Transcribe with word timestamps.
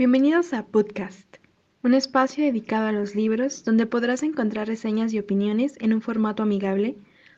Bienvenidos 0.00 0.54
a 0.54 0.64
Podcast, 0.64 1.36
un 1.82 1.92
espacio 1.92 2.42
dedicado 2.42 2.86
a 2.86 2.92
los 2.92 3.14
libros 3.14 3.64
donde 3.64 3.84
podrás 3.84 4.22
encontrar 4.22 4.66
reseñas 4.66 5.12
y 5.12 5.18
opiniones 5.18 5.74
en 5.78 5.92
un 5.92 6.00
formato 6.00 6.42
amigable 6.42 6.96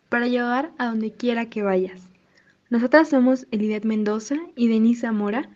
para 0.09 0.29
llevar 0.29 0.71
a 0.79 0.87
donde 0.87 1.11
quiera 1.11 1.51
que 1.51 1.65
vayas. 1.65 2.09
Nosotras 2.71 3.09
somos 3.09 3.49
Elidet 3.51 3.85
Mendoza 3.85 4.37
y 4.55 4.69
Denise 4.69 5.01
Zamora, 5.01 5.51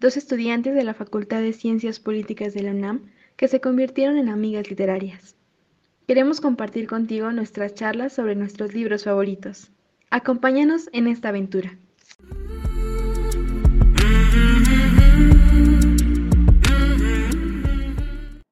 dos 0.00 0.16
estudiantes 0.16 0.74
de 0.74 0.82
la 0.82 0.94
Facultad 0.94 1.42
de 1.42 1.52
Ciencias 1.52 2.00
Políticas 2.00 2.54
de 2.54 2.64
la 2.64 2.72
UNAM 2.72 3.02
que 3.36 3.46
se 3.46 3.60
convirtieron 3.60 4.18
en 4.18 4.28
amigas 4.28 4.68
literarias. 4.68 5.36
Queremos 6.08 6.40
compartir 6.40 6.88
contigo 6.88 7.30
nuestras 7.30 7.74
charlas 7.74 8.14
sobre 8.14 8.34
nuestros 8.34 8.74
libros 8.74 9.04
favoritos. 9.04 9.70
Acompáñanos 10.10 10.90
en 10.92 11.06
esta 11.06 11.28
aventura. 11.28 11.78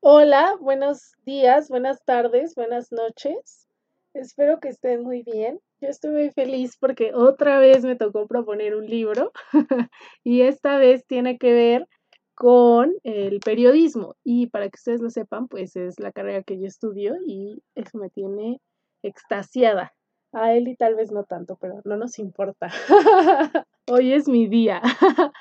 Hola, 0.08 0.54
buenos 0.60 1.16
días, 1.24 1.68
buenas 1.68 2.04
tardes, 2.04 2.54
buenas 2.54 2.92
noches. 2.92 3.66
Espero 4.14 4.60
que 4.60 4.68
estén 4.68 5.02
muy 5.02 5.24
bien. 5.24 5.58
Yo 5.80 5.88
estoy 5.88 6.12
muy 6.12 6.30
feliz 6.30 6.76
porque 6.78 7.12
otra 7.12 7.58
vez 7.58 7.84
me 7.84 7.96
tocó 7.96 8.28
proponer 8.28 8.76
un 8.76 8.86
libro 8.86 9.32
y 10.22 10.42
esta 10.42 10.78
vez 10.78 11.04
tiene 11.08 11.38
que 11.38 11.52
ver 11.52 11.88
con 12.36 12.94
el 13.02 13.40
periodismo. 13.40 14.14
Y 14.22 14.46
para 14.46 14.68
que 14.68 14.76
ustedes 14.76 15.00
lo 15.00 15.10
sepan, 15.10 15.48
pues 15.48 15.74
es 15.74 15.98
la 15.98 16.12
carrera 16.12 16.44
que 16.44 16.60
yo 16.60 16.68
estudio 16.68 17.16
y 17.26 17.60
eso 17.74 17.98
me 17.98 18.08
tiene 18.08 18.60
extasiada. 19.02 19.92
A 20.30 20.54
y 20.54 20.76
tal 20.76 20.94
vez 20.94 21.10
no 21.10 21.24
tanto, 21.24 21.56
pero 21.60 21.80
no 21.84 21.96
nos 21.96 22.20
importa. 22.20 22.68
Hoy 23.88 24.12
es 24.12 24.28
mi 24.28 24.46
día. 24.46 24.80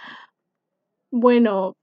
bueno, 1.11 1.76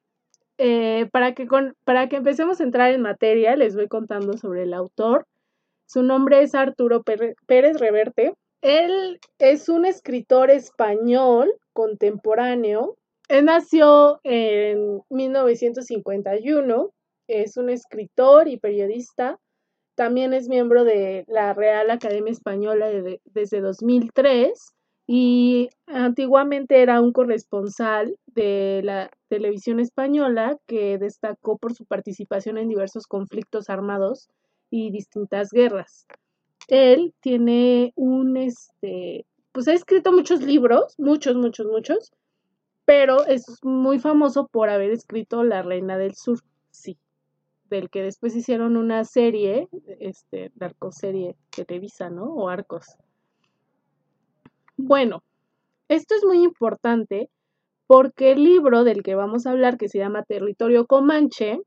eh, 0.65 1.09
para, 1.11 1.35
que 1.35 1.49
para 1.83 2.09
que 2.09 2.15
empecemos 2.15 2.61
a 2.61 2.63
entrar 2.63 2.93
en 2.93 3.03
materia, 3.03 3.57
les 3.57 3.75
voy 3.75 3.89
contando 3.89 4.39
sobre 4.39 4.63
el 4.63 4.75
autor. 4.75 5.27
Su 5.87 6.05
nombre 6.05 6.41
es 6.41 6.55
Arturo 6.55 7.03
Pérez 7.03 7.81
Reverte. 7.81 8.35
Él 8.61 9.19
es 9.41 9.69
un 9.69 9.87
escritor 9.87 10.53
español 10.53 11.53
contemporáneo. 11.73 12.97
Él 13.29 13.47
nació 13.47 14.21
en 14.23 15.03
1951. 15.11 16.91
Es 17.27 17.57
un 17.57 17.69
escritor 17.69 18.47
y 18.47 18.57
periodista. 18.57 19.41
También 19.97 20.33
es 20.33 20.49
miembro 20.49 20.85
de 20.85 21.25
la 21.27 21.55
Real 21.55 21.91
Academia 21.91 22.31
Española 22.31 22.89
desde 23.25 23.61
2003 23.61 24.73
y 25.07 25.71
antiguamente 25.87 26.81
era 26.81 27.01
un 27.01 27.13
corresponsal 27.13 28.17
de 28.27 28.83
la 28.85 29.11
televisión 29.29 29.81
española 29.81 30.59
que 30.67 30.99
destacó 30.99 31.59
por 31.59 31.75
su 31.75 31.85
participación 31.85 32.59
en 32.59 32.69
diversos 32.69 33.07
conflictos 33.07 33.69
armados 33.69 34.29
y 34.71 34.91
distintas 34.91 35.51
guerras. 35.51 36.07
Él 36.69 37.13
tiene 37.21 37.93
un, 37.97 38.37
este, 38.37 39.27
pues 39.51 39.69
ha 39.69 39.75
escrito 39.75 40.13
muchos 40.13 40.43
libros, 40.43 40.95
muchos, 40.99 41.37
muchos, 41.37 41.67
muchos, 41.67 42.13
pero 42.85 43.27
es 43.27 43.45
muy 43.63 43.99
famoso 43.99 44.47
por 44.47 44.71
haber 44.71 44.91
escrito 44.91 45.43
La 45.45 45.63
Reina 45.63 45.99
del 45.99 46.15
Sur, 46.15 46.39
sí, 46.71 46.97
del 47.69 47.91
que 47.91 48.03
después 48.03 48.37
hicieron 48.37 48.77
una 48.77 49.05
serie, 49.05 49.69
este, 49.99 50.53
serie 50.91 51.37
Televisa, 51.51 52.11
¿no? 52.11 52.25
O 52.25 52.49
Arcos. 52.49 52.97
Bueno, 54.77 55.23
esto 55.89 56.15
es 56.15 56.25
muy 56.25 56.43
importante 56.43 57.29
porque 57.87 58.33
el 58.33 58.43
libro 58.43 58.85
del 58.85 59.03
que 59.03 59.15
vamos 59.15 59.47
a 59.47 59.51
hablar, 59.51 59.77
que 59.77 59.89
se 59.89 59.99
llama 59.99 60.25
Territorio 60.25 60.87
Comanche, 60.87 61.61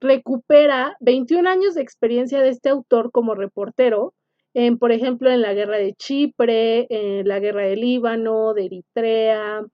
recupera 0.00 0.96
21 1.00 1.48
años 1.48 1.74
de 1.74 1.82
experiencia 1.82 2.40
de 2.40 2.48
este 2.48 2.70
autor 2.70 3.10
como 3.12 3.34
reportero, 3.34 4.14
en, 4.54 4.78
por 4.78 4.92
ejemplo, 4.92 5.30
en 5.30 5.42
la 5.42 5.52
guerra 5.52 5.76
de 5.76 5.92
Chipre, 5.94 6.86
en 6.88 7.28
la 7.28 7.38
guerra 7.38 7.62
del 7.62 7.80
Líbano, 7.80 8.54
de 8.54 8.64
Eritrea, 8.64 9.64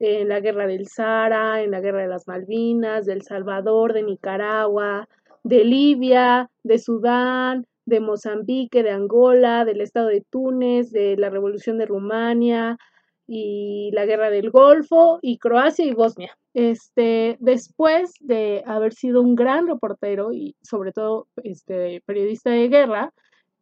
en 0.00 0.28
la 0.28 0.40
guerra 0.40 0.66
del 0.66 0.88
Sahara, 0.88 1.62
en 1.62 1.70
la 1.70 1.80
guerra 1.80 2.02
de 2.02 2.08
las 2.08 2.26
Malvinas, 2.26 3.06
de 3.06 3.12
El 3.12 3.22
Salvador, 3.22 3.92
de 3.92 4.02
Nicaragua, 4.02 5.08
de 5.44 5.64
Libia, 5.64 6.50
de 6.64 6.78
Sudán, 6.78 7.66
de 7.86 8.00
Mozambique, 8.00 8.82
de 8.82 8.90
Angola, 8.90 9.64
del 9.64 9.80
estado 9.80 10.08
de 10.08 10.22
Túnez, 10.22 10.90
de 10.90 11.16
la 11.16 11.30
revolución 11.30 11.78
de 11.78 11.86
Rumania 11.86 12.78
y 13.26 13.90
la 13.92 14.06
guerra 14.06 14.30
del 14.30 14.50
Golfo 14.50 15.18
y 15.22 15.38
Croacia 15.38 15.84
y 15.84 15.92
Bosnia. 15.92 16.36
Este, 16.52 17.36
después 17.40 18.14
de 18.20 18.62
haber 18.66 18.92
sido 18.94 19.20
un 19.22 19.34
gran 19.34 19.66
reportero 19.66 20.32
y 20.32 20.56
sobre 20.62 20.92
todo 20.92 21.26
este, 21.42 22.02
periodista 22.06 22.50
de 22.50 22.68
guerra, 22.68 23.12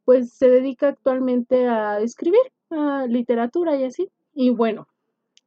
pues 0.04 0.34
se 0.34 0.48
dedica 0.50 0.88
actualmente 0.88 1.68
a 1.68 2.00
escribir, 2.00 2.42
a 2.70 3.06
literatura 3.08 3.76
y 3.76 3.84
así. 3.84 4.08
Y 4.34 4.50
bueno, 4.50 4.88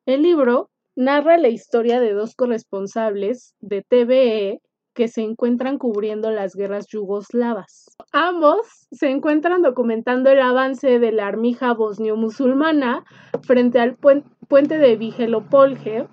el 0.06 0.22
libro 0.22 0.70
narra 0.96 1.38
la 1.38 1.50
historia 1.50 2.00
de 2.00 2.14
dos 2.14 2.36
corresponsables 2.36 3.54
de 3.60 3.82
TVE 3.84 4.62
que 4.96 5.10
se 5.10 5.22
encuentran 5.22 5.78
cubriendo 5.78 6.32
las 6.32 6.56
guerras 6.56 6.88
yugoslavas. 6.88 7.96
Ambos 8.14 8.88
se 8.92 9.10
encuentran 9.10 9.62
documentando 9.62 10.32
el 10.32 10.40
avance 10.40 11.00
de 11.00 11.12
la 11.12 11.28
armija 11.28 11.74
bosnio-musulmana 11.74 13.04
frente 13.44 13.80
al 13.80 13.98
puente 13.98 14.78
de 14.78 14.96
Vigelopolje, 14.96 16.08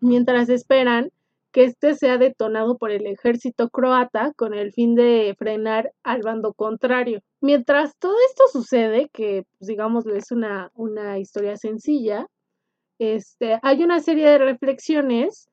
mientras 0.00 0.50
esperan 0.50 1.10
que 1.50 1.64
este 1.64 1.94
sea 1.94 2.18
detonado 2.18 2.76
por 2.76 2.90
el 2.90 3.06
ejército 3.06 3.70
croata 3.70 4.32
con 4.36 4.54
el 4.54 4.72
fin 4.72 4.94
de 4.94 5.34
frenar 5.38 5.92
al 6.02 6.20
bando 6.22 6.52
contrario. 6.52 7.20
Mientras 7.40 7.96
todo 7.98 8.16
esto 8.28 8.44
sucede, 8.52 9.08
que 9.12 9.44
pues, 9.58 9.68
digamos 9.68 10.04
es 10.06 10.30
una, 10.30 10.70
una 10.74 11.18
historia 11.18 11.56
sencilla, 11.56 12.26
este, 12.98 13.58
hay 13.62 13.82
una 13.82 14.00
serie 14.00 14.28
de 14.28 14.38
reflexiones 14.38 15.48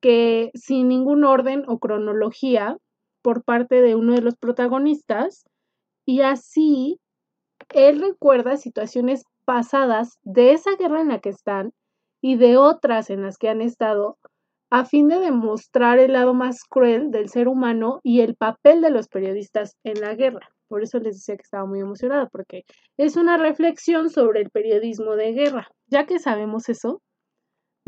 que 0.00 0.50
sin 0.54 0.88
ningún 0.88 1.24
orden 1.24 1.64
o 1.68 1.78
cronología 1.78 2.76
por 3.22 3.44
parte 3.44 3.82
de 3.82 3.94
uno 3.94 4.14
de 4.14 4.22
los 4.22 4.36
protagonistas 4.36 5.44
y 6.06 6.22
así 6.22 6.98
él 7.68 8.00
recuerda 8.00 8.56
situaciones 8.56 9.24
pasadas 9.44 10.18
de 10.22 10.52
esa 10.52 10.76
guerra 10.76 11.00
en 11.00 11.08
la 11.08 11.20
que 11.20 11.28
están 11.28 11.72
y 12.22 12.36
de 12.36 12.56
otras 12.56 13.10
en 13.10 13.22
las 13.22 13.38
que 13.38 13.48
han 13.48 13.60
estado 13.60 14.18
a 14.70 14.84
fin 14.84 15.08
de 15.08 15.18
demostrar 15.18 15.98
el 15.98 16.12
lado 16.12 16.32
más 16.32 16.64
cruel 16.64 17.10
del 17.10 17.28
ser 17.28 17.48
humano 17.48 18.00
y 18.04 18.20
el 18.20 18.36
papel 18.36 18.80
de 18.82 18.90
los 18.90 19.08
periodistas 19.08 19.76
en 19.84 20.00
la 20.00 20.14
guerra. 20.14 20.48
Por 20.68 20.82
eso 20.84 21.00
les 21.00 21.16
decía 21.16 21.36
que 21.36 21.42
estaba 21.42 21.66
muy 21.66 21.80
emocionada, 21.80 22.28
porque 22.28 22.62
es 22.96 23.16
una 23.16 23.36
reflexión 23.36 24.10
sobre 24.10 24.40
el 24.40 24.50
periodismo 24.50 25.16
de 25.16 25.32
guerra. 25.32 25.68
Ya 25.88 26.06
que 26.06 26.20
sabemos 26.20 26.68
eso, 26.68 27.02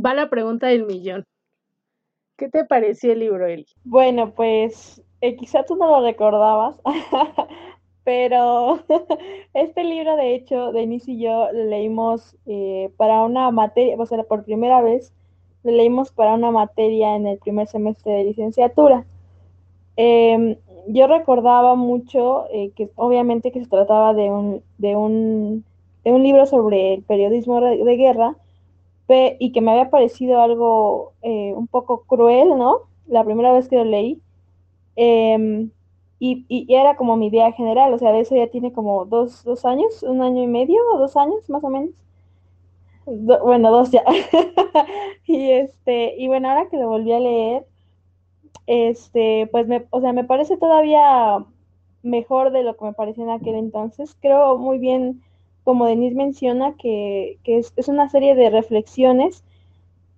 va 0.04 0.14
la 0.14 0.28
pregunta 0.28 0.66
del 0.66 0.84
millón. 0.84 1.24
¿Qué 2.42 2.48
te 2.48 2.64
pareció 2.64 3.12
el 3.12 3.20
libro, 3.20 3.46
Eli? 3.46 3.68
Bueno, 3.84 4.32
pues 4.34 5.00
eh, 5.20 5.36
quizá 5.36 5.62
tú 5.62 5.76
no 5.76 5.86
lo 5.86 6.04
recordabas, 6.04 6.74
pero 8.04 8.80
este 9.54 9.84
libro, 9.84 10.16
de 10.16 10.34
hecho, 10.34 10.72
Denise 10.72 11.12
y 11.12 11.20
yo 11.20 11.52
leímos 11.52 12.36
eh, 12.46 12.90
para 12.96 13.22
una 13.22 13.52
materia, 13.52 13.94
o 13.96 14.04
sea, 14.06 14.24
por 14.24 14.42
primera 14.42 14.82
vez 14.82 15.12
leímos 15.62 16.10
para 16.10 16.34
una 16.34 16.50
materia 16.50 17.14
en 17.14 17.28
el 17.28 17.38
primer 17.38 17.68
semestre 17.68 18.12
de 18.12 18.24
licenciatura. 18.24 19.04
Em, 19.94 20.56
yo 20.88 21.06
recordaba 21.06 21.76
mucho 21.76 22.46
eh, 22.50 22.72
que 22.74 22.90
obviamente 22.96 23.52
que 23.52 23.62
se 23.62 23.70
trataba 23.70 24.14
de 24.14 24.30
un, 24.30 24.64
de 24.78 24.96
un, 24.96 25.64
de 26.02 26.10
un 26.10 26.24
libro 26.24 26.44
sobre 26.46 26.94
el 26.94 27.04
periodismo 27.04 27.60
de 27.60 27.96
guerra, 27.96 28.34
y 29.08 29.52
que 29.52 29.60
me 29.60 29.72
había 29.72 29.90
parecido 29.90 30.40
algo 30.40 31.12
eh, 31.22 31.52
un 31.54 31.66
poco 31.66 32.04
cruel, 32.04 32.48
¿no? 32.56 32.82
La 33.06 33.24
primera 33.24 33.52
vez 33.52 33.68
que 33.68 33.76
lo 33.76 33.84
leí. 33.84 34.20
Em, 34.96 35.70
y, 36.18 36.44
y, 36.48 36.72
era 36.74 36.96
como 36.96 37.16
mi 37.16 37.26
idea 37.26 37.52
general, 37.52 37.92
o 37.92 37.98
sea, 37.98 38.12
de 38.12 38.20
eso 38.20 38.36
ya 38.36 38.46
tiene 38.48 38.72
como 38.72 39.04
dos, 39.06 39.42
dos 39.44 39.64
años, 39.64 40.02
un 40.02 40.22
año 40.22 40.42
y 40.42 40.46
medio 40.46 40.80
o 40.94 40.98
dos 40.98 41.16
años 41.16 41.48
más 41.50 41.64
o 41.64 41.68
menos. 41.68 41.90
bueno, 43.06 43.70
dos 43.70 43.90
ya. 43.90 44.04
y 45.26 45.50
este, 45.50 46.14
y 46.16 46.28
bueno, 46.28 46.48
ahora 46.50 46.68
que 46.68 46.76
lo 46.76 46.88
volví 46.88 47.12
a 47.12 47.20
leer, 47.20 47.66
este, 48.66 49.48
pues 49.52 49.66
me, 49.66 49.86
o 49.90 50.00
sea, 50.00 50.12
me 50.12 50.24
parece 50.24 50.56
todavía 50.56 51.44
mejor 52.02 52.52
de 52.52 52.62
lo 52.62 52.76
que 52.76 52.84
me 52.84 52.92
parecía 52.92 53.24
en 53.24 53.30
aquel 53.30 53.56
entonces. 53.56 54.16
Creo 54.20 54.58
muy 54.58 54.78
bien 54.78 55.22
como 55.64 55.86
Denise 55.86 56.16
menciona, 56.16 56.74
que, 56.74 57.38
es, 57.44 57.88
una 57.88 58.08
serie 58.08 58.34
de 58.34 58.50
reflexiones 58.50 59.44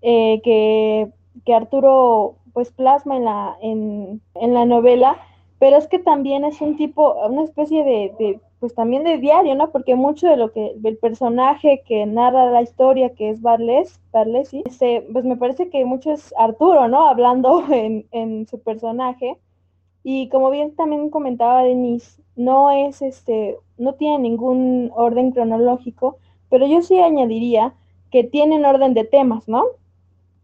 eh, 0.02 0.41
que, 0.43 1.11
Arturo 1.52 2.37
pues 2.52 2.70
plasma 2.70 3.17
en 3.17 3.25
la, 3.25 3.56
en, 3.61 4.55
la 4.55 4.64
novela, 4.64 5.19
pero 5.58 5.76
es 5.76 5.88
que 5.88 5.99
también 5.99 6.44
es 6.44 6.61
un 6.61 6.76
tipo, 6.76 7.14
una 7.26 7.43
especie 7.43 7.85
de, 7.85 8.41
pues 8.61 8.75
también 8.75 9.05
de 9.05 9.19
diario, 9.19 9.55
¿no? 9.56 9.70
Porque 9.70 9.94
mucho 9.96 10.29
de 10.29 10.37
lo 10.37 10.52
que, 10.52 10.73
del 10.76 10.96
personaje 10.96 11.82
que 11.87 12.06
narra 12.06 12.50
la 12.50 12.62
historia, 12.62 13.14
que 13.14 13.31
es 13.31 13.43
Barles, 13.43 14.00
Barlesi, 14.12 14.62
este, 14.67 15.06
pues 15.12 15.25
me 15.25 15.37
parece 15.37 15.69
que 15.69 15.85
mucho 15.85 16.12
es 16.12 16.32
Arturo, 16.38 16.88
¿no? 16.88 17.08
Hablando 17.08 17.64
en, 17.73 18.06
en 18.12 18.47
su 18.47 18.61
personaje. 18.61 19.37
Y 20.05 20.29
como 20.29 20.51
bien 20.51 20.77
también 20.77 21.11
comentaba 21.11 21.65
Denise, 21.65 22.23
no 22.37 22.71
es 22.71 23.03
este, 23.03 23.56
no 23.79 23.95
tiene 23.95 24.19
ningún 24.19 24.93
orden 24.95 25.33
cronológico, 25.33 26.19
pero 26.51 26.67
yo 26.67 26.83
sí 26.83 27.01
añadiría 27.01 27.75
que 28.11 28.23
tienen 28.23 28.65
orden 28.65 28.95
de 28.95 29.05
temas, 29.05 29.49
¿no? 29.49 29.65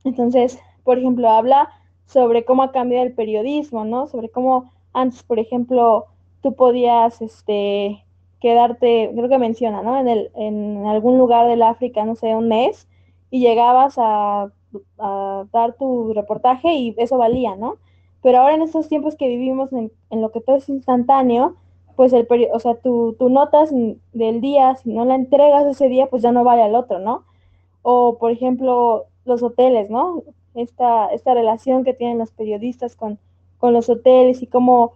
Entonces, 0.02 0.58
por 0.82 0.98
ejemplo, 0.98 1.28
habla 1.28 1.68
sobre 2.06 2.44
cómo 2.44 2.62
ha 2.62 2.72
cambiado 2.72 3.04
el 3.04 3.12
periodismo, 3.12 3.84
¿no? 3.84 4.08
Sobre 4.08 4.30
cómo 4.30 4.72
antes, 4.92 5.22
por 5.22 5.38
ejemplo, 5.38 6.06
tú 6.42 6.54
podías 6.54 7.20
este, 7.22 8.02
quedarte, 8.40 9.10
creo 9.14 9.28
que 9.28 9.38
menciona, 9.38 9.82
¿no? 9.82 9.98
En, 10.00 10.08
el, 10.08 10.30
en 10.34 10.86
algún 10.86 11.18
lugar 11.18 11.46
del 11.46 11.62
África, 11.62 12.04
no 12.04 12.16
sé, 12.16 12.34
un 12.34 12.48
mes, 12.48 12.88
y 13.30 13.40
llegabas 13.40 13.96
a, 13.98 14.50
a, 14.98 15.44
dar 15.52 15.74
tu 15.74 16.12
reportaje 16.14 16.72
y 16.74 16.94
eso 16.98 17.18
valía, 17.18 17.56
¿no? 17.56 17.76
Pero 18.22 18.38
ahora 18.38 18.54
en 18.54 18.62
estos 18.62 18.88
tiempos 18.88 19.16
que 19.16 19.28
vivimos 19.28 19.72
en, 19.72 19.90
lo 20.10 20.30
que 20.30 20.40
todo 20.40 20.56
es 20.56 20.68
instantáneo, 20.68 21.56
pues 21.96 22.12
el 22.12 22.26
o 22.52 22.58
sea, 22.60 22.74
tu, 22.76 23.14
tu 23.18 23.28
notas 23.28 23.70
del 24.12 24.40
día, 24.40 24.76
si 24.76 24.92
no 24.92 25.04
la 25.04 25.14
entregas 25.14 25.66
ese 25.66 25.88
día, 25.88 26.08
pues 26.08 26.22
ya 26.22 26.32
no 26.32 26.44
vale 26.44 26.62
al 26.62 26.74
otro, 26.74 26.98
¿no? 26.98 27.24
O, 27.82 28.18
por 28.18 28.30
ejemplo, 28.30 29.06
los 29.24 29.42
hoteles, 29.42 29.90
¿no? 29.90 30.22
Esta, 30.54 31.06
esta 31.08 31.34
relación 31.34 31.84
que 31.84 31.94
tienen 31.94 32.18
los 32.18 32.30
periodistas 32.32 32.96
con, 32.96 33.18
con 33.58 33.72
los 33.72 33.88
hoteles 33.88 34.42
y 34.42 34.46
cómo, 34.46 34.92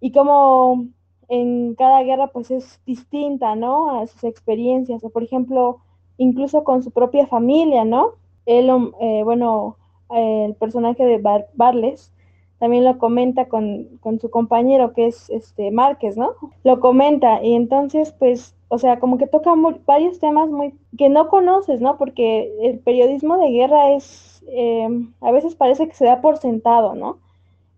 y 0.00 0.12
cómo 0.12 0.86
en 1.28 1.74
cada 1.74 2.02
guerra 2.02 2.28
pues 2.28 2.50
es 2.50 2.80
distinta, 2.86 3.56
¿no? 3.56 3.98
A 3.98 4.06
sus 4.06 4.24
experiencias, 4.24 5.04
o 5.04 5.10
por 5.10 5.22
ejemplo, 5.22 5.80
incluso 6.18 6.64
con 6.64 6.82
su 6.82 6.90
propia 6.90 7.26
familia, 7.26 7.84
¿no? 7.84 8.12
Él, 8.46 8.70
eh, 9.00 9.22
bueno, 9.24 9.76
el 10.10 10.54
personaje 10.54 11.04
de 11.04 11.18
Bar 11.18 11.48
Barles 11.54 12.12
también 12.58 12.84
lo 12.84 12.98
comenta 12.98 13.46
con, 13.48 13.98
con, 14.00 14.20
su 14.20 14.30
compañero 14.30 14.92
que 14.92 15.06
es 15.06 15.28
este 15.30 15.70
Márquez, 15.70 16.16
¿no? 16.16 16.32
Lo 16.62 16.80
comenta 16.80 17.42
y 17.42 17.54
entonces 17.54 18.12
pues, 18.18 18.54
o 18.68 18.78
sea, 18.78 19.00
como 19.00 19.18
que 19.18 19.26
toca 19.26 19.52
varios 19.86 20.18
temas 20.18 20.48
muy 20.48 20.74
que 20.96 21.08
no 21.08 21.28
conoces, 21.28 21.80
¿no? 21.80 21.96
Porque 21.98 22.52
el 22.62 22.78
periodismo 22.78 23.38
de 23.38 23.50
guerra 23.50 23.92
es, 23.92 24.44
eh, 24.48 24.88
a 25.20 25.30
veces 25.30 25.54
parece 25.54 25.88
que 25.88 25.94
se 25.94 26.06
da 26.06 26.20
por 26.20 26.38
sentado, 26.38 26.94
¿no? 26.94 27.18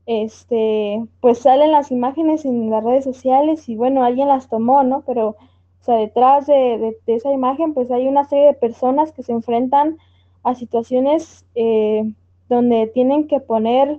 Este, 0.07 1.05
pues 1.21 1.39
salen 1.39 1.73
las 1.73 1.91
imágenes 1.91 2.45
en 2.45 2.71
las 2.71 2.85
redes 2.85 3.05
sociales 3.05 3.69
y 3.69 3.77
bueno, 3.77 4.05
alguien 4.05 4.29
las 4.29 4.49
tomó, 4.49 4.83
¿no? 4.85 5.03
Pero, 5.07 5.31
o 5.31 5.85
sea, 5.85 5.97
detrás 5.97 6.47
de, 6.47 6.55
de, 6.79 6.97
de 7.07 7.15
esa 7.15 7.33
imagen 7.33 7.75
pues 7.75 7.91
hay 7.91 8.07
una 8.07 8.25
serie 8.25 8.47
de 8.47 8.55
personas 8.55 9.13
que 9.13 9.23
se 9.23 9.33
enfrentan 9.33 9.99
a 10.47 10.55
situaciones 10.55 11.45
eh, 11.57 12.05
donde 12.49 12.87
tienen 12.87 13.27
que 13.27 13.41
poner 13.41 13.99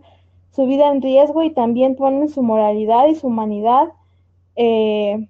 su 0.57 0.65
vida 0.65 0.91
en 0.91 1.03
riesgo 1.03 1.43
y 1.43 1.51
también 1.51 1.95
ponen 1.95 2.29
su 2.29 2.41
moralidad 2.41 3.05
y 3.05 3.13
su 3.13 3.27
humanidad 3.27 3.89
eh, 4.55 5.27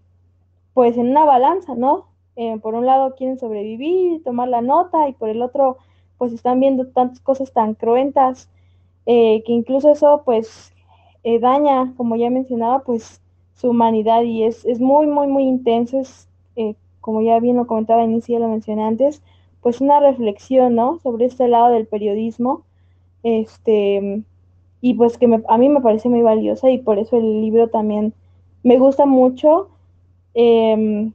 pues 0.74 0.96
en 0.96 1.10
una 1.10 1.26
balanza, 1.26 1.76
¿no? 1.76 2.06
Eh, 2.38 2.58
por 2.62 2.76
un 2.76 2.86
lado 2.86 3.14
quieren 3.14 3.38
sobrevivir 3.38 4.24
tomar 4.24 4.48
la 4.48 4.62
nota 4.62 5.10
y 5.10 5.14
por 5.14 5.28
el 5.28 5.42
otro 5.42 5.80
pues 6.18 6.32
están 6.32 6.62
viendo 6.62 6.88
tantas 6.88 7.20
cosas 7.20 7.52
tan 7.52 7.74
cruentas 7.74 8.50
eh, 9.06 9.44
que 9.46 9.52
incluso 9.52 9.92
eso 9.92 10.22
pues 10.24 10.74
eh, 11.26 11.40
daña, 11.40 11.94
como 11.98 12.16
ya 12.16 12.30
mencionaba, 12.30 12.84
pues 12.84 13.22
su 13.54 13.72
humanidad 13.72 14.22
y 14.22 14.44
es, 14.44 14.64
es 14.64 14.80
muy, 14.80 15.08
muy, 15.08 15.28
muy 15.28 15.44
intenso, 15.44 16.00
es, 16.00 16.30
como 17.02 17.22
ya 17.22 17.38
bien 17.42 17.58
lo 17.58 17.68
comentaba 17.68 18.06
inicio, 18.06 18.40
lo 18.40 18.48
mencioné 18.48 18.84
antes, 18.84 19.22
pues 19.60 19.82
una 19.82 20.00
reflexión, 20.00 20.76
¿no? 20.76 21.00
Sobre 21.00 21.26
este 21.26 21.50
lado 21.50 21.68
del 21.68 21.86
periodismo, 21.86 22.64
este 23.24 24.24
y 24.82 24.94
pues 24.94 25.18
que 25.18 25.28
me, 25.28 25.44
a 25.48 25.58
mí 25.58 25.70
me 25.70 25.82
parece 25.82 26.10
muy 26.10 26.22
valiosa 26.22 26.70
y 26.70 26.78
por 26.80 27.00
eso 27.00 27.18
el 27.18 27.42
libro 27.42 27.70
también 27.70 28.14
me 28.64 28.78
gusta 28.78 29.06
mucho. 29.06 29.70
Eh, 30.34 31.12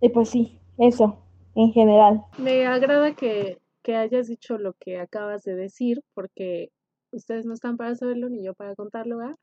y 0.00 0.08
pues 0.10 0.30
sí, 0.30 0.58
eso, 0.78 1.18
en 1.54 1.72
general. 1.72 2.24
Me 2.38 2.66
agrada 2.66 3.14
que, 3.14 3.58
que, 3.82 3.96
hayas 3.96 4.28
dicho 4.28 4.58
lo 4.58 4.74
que 4.74 4.98
acabas 4.98 5.42
de 5.42 5.54
decir, 5.54 6.02
porque 6.14 6.70
ustedes 7.10 7.46
no 7.46 7.54
están 7.54 7.76
para 7.76 7.94
saberlo 7.94 8.28
ni 8.28 8.42
yo 8.42 8.54
para 8.54 8.74
contarlo, 8.74 9.18
¿verdad? 9.18 9.36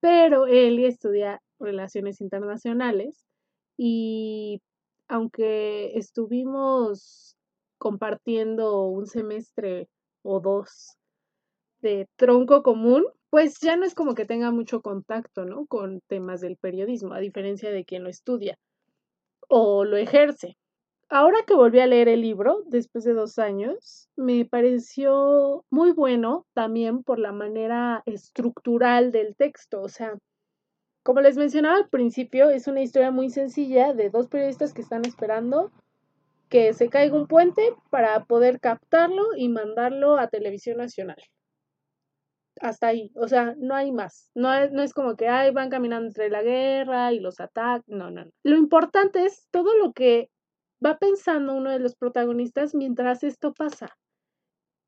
Pero 0.00 0.46
Eli 0.46 0.84
estudia 0.84 1.40
relaciones 1.58 2.20
internacionales 2.20 3.26
y 3.76 4.60
aunque 5.08 5.96
estuvimos 5.96 7.36
compartiendo 7.78 8.86
un 8.86 9.06
semestre 9.06 9.88
o 10.22 10.40
dos 10.40 10.97
de 11.80 12.08
tronco 12.16 12.62
común, 12.62 13.04
pues 13.30 13.58
ya 13.60 13.76
no 13.76 13.84
es 13.84 13.94
como 13.94 14.14
que 14.14 14.24
tenga 14.24 14.50
mucho 14.50 14.80
contacto, 14.80 15.44
¿no? 15.44 15.66
Con 15.66 16.00
temas 16.06 16.40
del 16.40 16.56
periodismo, 16.56 17.14
a 17.14 17.20
diferencia 17.20 17.70
de 17.70 17.84
quien 17.84 18.04
lo 18.04 18.10
estudia 18.10 18.58
o 19.48 19.84
lo 19.84 19.96
ejerce. 19.96 20.56
Ahora 21.10 21.38
que 21.46 21.54
volví 21.54 21.80
a 21.80 21.86
leer 21.86 22.08
el 22.08 22.20
libro, 22.20 22.62
después 22.66 23.04
de 23.04 23.14
dos 23.14 23.38
años, 23.38 24.08
me 24.16 24.44
pareció 24.44 25.64
muy 25.70 25.92
bueno 25.92 26.46
también 26.52 27.02
por 27.02 27.18
la 27.18 27.32
manera 27.32 28.02
estructural 28.04 29.10
del 29.10 29.34
texto. 29.34 29.80
O 29.80 29.88
sea, 29.88 30.18
como 31.02 31.20
les 31.22 31.38
mencionaba 31.38 31.76
al 31.76 31.88
principio, 31.88 32.50
es 32.50 32.66
una 32.66 32.82
historia 32.82 33.10
muy 33.10 33.30
sencilla 33.30 33.94
de 33.94 34.10
dos 34.10 34.28
periodistas 34.28 34.74
que 34.74 34.82
están 34.82 35.06
esperando 35.06 35.70
que 36.50 36.74
se 36.74 36.88
caiga 36.90 37.16
un 37.16 37.26
puente 37.26 37.74
para 37.90 38.24
poder 38.24 38.60
captarlo 38.60 39.34
y 39.36 39.48
mandarlo 39.48 40.18
a 40.18 40.28
televisión 40.28 40.78
nacional 40.78 41.16
hasta 42.60 42.88
ahí, 42.88 43.10
o 43.16 43.28
sea, 43.28 43.54
no 43.58 43.74
hay 43.74 43.92
más. 43.92 44.30
No 44.34 44.52
es, 44.52 44.72
no 44.72 44.82
es 44.82 44.92
como 44.94 45.16
que 45.16 45.28
ay, 45.28 45.50
van 45.52 45.70
caminando 45.70 46.08
entre 46.08 46.30
la 46.30 46.42
guerra 46.42 47.12
y 47.12 47.20
los 47.20 47.40
ataques, 47.40 47.88
no, 47.88 48.10
no, 48.10 48.24
no. 48.24 48.30
Lo 48.44 48.56
importante 48.56 49.24
es 49.24 49.46
todo 49.50 49.76
lo 49.76 49.92
que 49.92 50.30
va 50.84 50.98
pensando 50.98 51.54
uno 51.54 51.70
de 51.70 51.80
los 51.80 51.96
protagonistas 51.96 52.74
mientras 52.74 53.24
esto 53.24 53.52
pasa. 53.52 53.96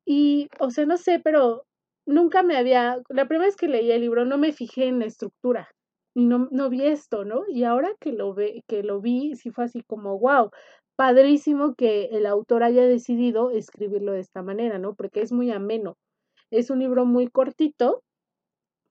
Y, 0.05 0.49
o 0.59 0.71
sea, 0.71 0.85
no 0.85 0.97
sé, 0.97 1.19
pero 1.23 1.65
nunca 2.05 2.43
me 2.43 2.57
había, 2.57 2.99
la 3.09 3.27
primera 3.27 3.47
vez 3.47 3.55
que 3.55 3.67
leí 3.67 3.91
el 3.91 4.01
libro 4.01 4.25
no 4.25 4.37
me 4.37 4.51
fijé 4.51 4.87
en 4.87 4.99
la 4.99 5.05
estructura 5.05 5.69
y 6.15 6.25
no, 6.25 6.47
no 6.51 6.69
vi 6.69 6.85
esto, 6.85 7.23
¿no? 7.25 7.43
Y 7.47 7.63
ahora 7.63 7.91
que 7.99 8.11
lo, 8.11 8.33
ve, 8.33 8.63
que 8.67 8.83
lo 8.83 9.01
vi, 9.01 9.35
sí 9.35 9.51
fue 9.51 9.65
así 9.65 9.83
como, 9.83 10.19
wow, 10.19 10.51
padrísimo 10.95 11.75
que 11.75 12.05
el 12.11 12.25
autor 12.25 12.63
haya 12.63 12.85
decidido 12.85 13.51
escribirlo 13.51 14.13
de 14.13 14.19
esta 14.21 14.43
manera, 14.43 14.77
¿no? 14.79 14.95
Porque 14.95 15.21
es 15.21 15.31
muy 15.31 15.51
ameno. 15.51 15.97
Es 16.51 16.69
un 16.69 16.79
libro 16.79 17.05
muy 17.05 17.27
cortito 17.27 18.03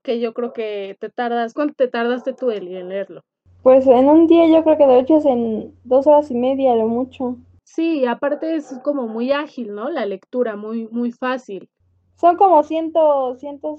que 0.03 0.19
yo 0.19 0.33
creo 0.33 0.53
que 0.53 0.97
te 0.99 1.11
tardas. 1.11 1.53
¿Cuánto 1.53 1.75
te 1.75 1.89
tardaste 1.89 2.33
tú, 2.33 2.51
Eli, 2.51 2.77
en 2.77 2.89
leerlo? 2.89 3.21
Pues 3.63 3.87
en 3.87 4.09
un 4.09 4.27
día 4.27 4.49
yo 4.49 4.65
creo 4.65 4.79
que 4.79 4.87
de 4.87 4.97
ocho 4.97 5.21
en 5.29 5.75
dos 5.85 6.07
horas 6.07 6.31
y 6.31 6.35
media, 6.35 6.75
lo 6.75 6.89
mucho. 6.89 7.37
Sí, 7.65 8.07
aparte 8.07 8.57
es 8.57 8.75
como 8.83 9.07
muy 9.07 9.31
ágil, 9.31 9.75
¿no? 9.75 9.91
La 9.91 10.07
lectura, 10.07 10.57
muy, 10.57 10.89
muy 10.89 11.13
fácil. 11.13 11.69
Son 12.17 12.37
como 12.37 12.63
ciento, 12.63 13.37
ciento, 13.37 13.77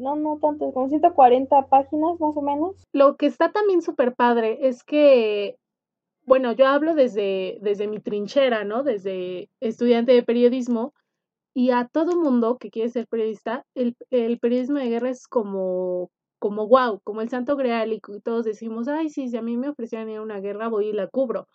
no, 0.00 0.16
no 0.16 0.38
tanto, 0.40 0.72
como 0.72 0.88
140 0.88 1.66
páginas 1.66 2.18
más 2.20 2.36
o 2.36 2.42
menos. 2.42 2.84
Lo 2.92 3.16
que 3.16 3.26
está 3.26 3.52
también 3.52 3.82
súper 3.82 4.14
padre 4.14 4.58
es 4.62 4.82
que, 4.82 5.56
bueno, 6.24 6.52
yo 6.52 6.66
hablo 6.66 6.94
desde, 6.94 7.58
desde 7.60 7.88
mi 7.88 7.98
trinchera, 7.98 8.64
¿no? 8.64 8.82
Desde 8.82 9.48
estudiante 9.60 10.12
de 10.12 10.22
periodismo, 10.22 10.92
y 11.54 11.70
a 11.70 11.86
todo 11.86 12.20
mundo 12.20 12.58
que 12.58 12.70
quiere 12.70 12.90
ser 12.90 13.06
periodista, 13.06 13.64
el, 13.76 13.96
el 14.10 14.40
periodismo 14.40 14.78
de 14.78 14.88
guerra 14.88 15.10
es 15.10 15.28
como, 15.28 16.10
como 16.40 16.66
wow, 16.66 17.00
como 17.04 17.22
el 17.22 17.28
santo 17.28 17.56
grial 17.56 17.92
y 17.92 18.00
todos 18.22 18.44
decimos, 18.44 18.88
ay, 18.88 19.08
sí, 19.08 19.28
si 19.28 19.36
a 19.36 19.42
mí 19.42 19.56
me 19.56 19.68
ofrecían 19.68 20.10
ir 20.10 20.18
a 20.18 20.22
una 20.22 20.40
guerra, 20.40 20.68
voy 20.68 20.88
y 20.88 20.92
la 20.92 21.06
cubro. 21.06 21.46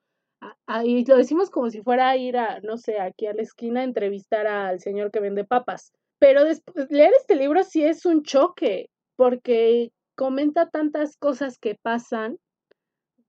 y 0.86 1.06
lo 1.06 1.18
decimos 1.18 1.50
como 1.50 1.70
si 1.70 1.82
fuera 1.82 2.10
a 2.10 2.18
ir 2.18 2.38
a, 2.38 2.62
no 2.62 2.78
sé, 2.78 3.00
aquí 3.00 3.28
a 3.28 3.34
la 3.34 3.42
esquina 3.42 3.82
a 3.82 3.84
entrevistar 3.84 4.48
al 4.48 4.80
señor 4.80 5.12
que 5.12 5.20
vende 5.20 5.44
papas. 5.44 5.92
Pero 6.18 6.46
después, 6.46 6.90
leer 6.90 7.12
este 7.20 7.36
libro 7.36 7.64
sí 7.64 7.84
es 7.84 8.06
un 8.06 8.24
choque, 8.24 8.90
porque 9.18 9.92
comenta 10.16 10.70
tantas 10.70 11.18
cosas 11.18 11.58
que 11.60 11.76
pasan 11.76 12.38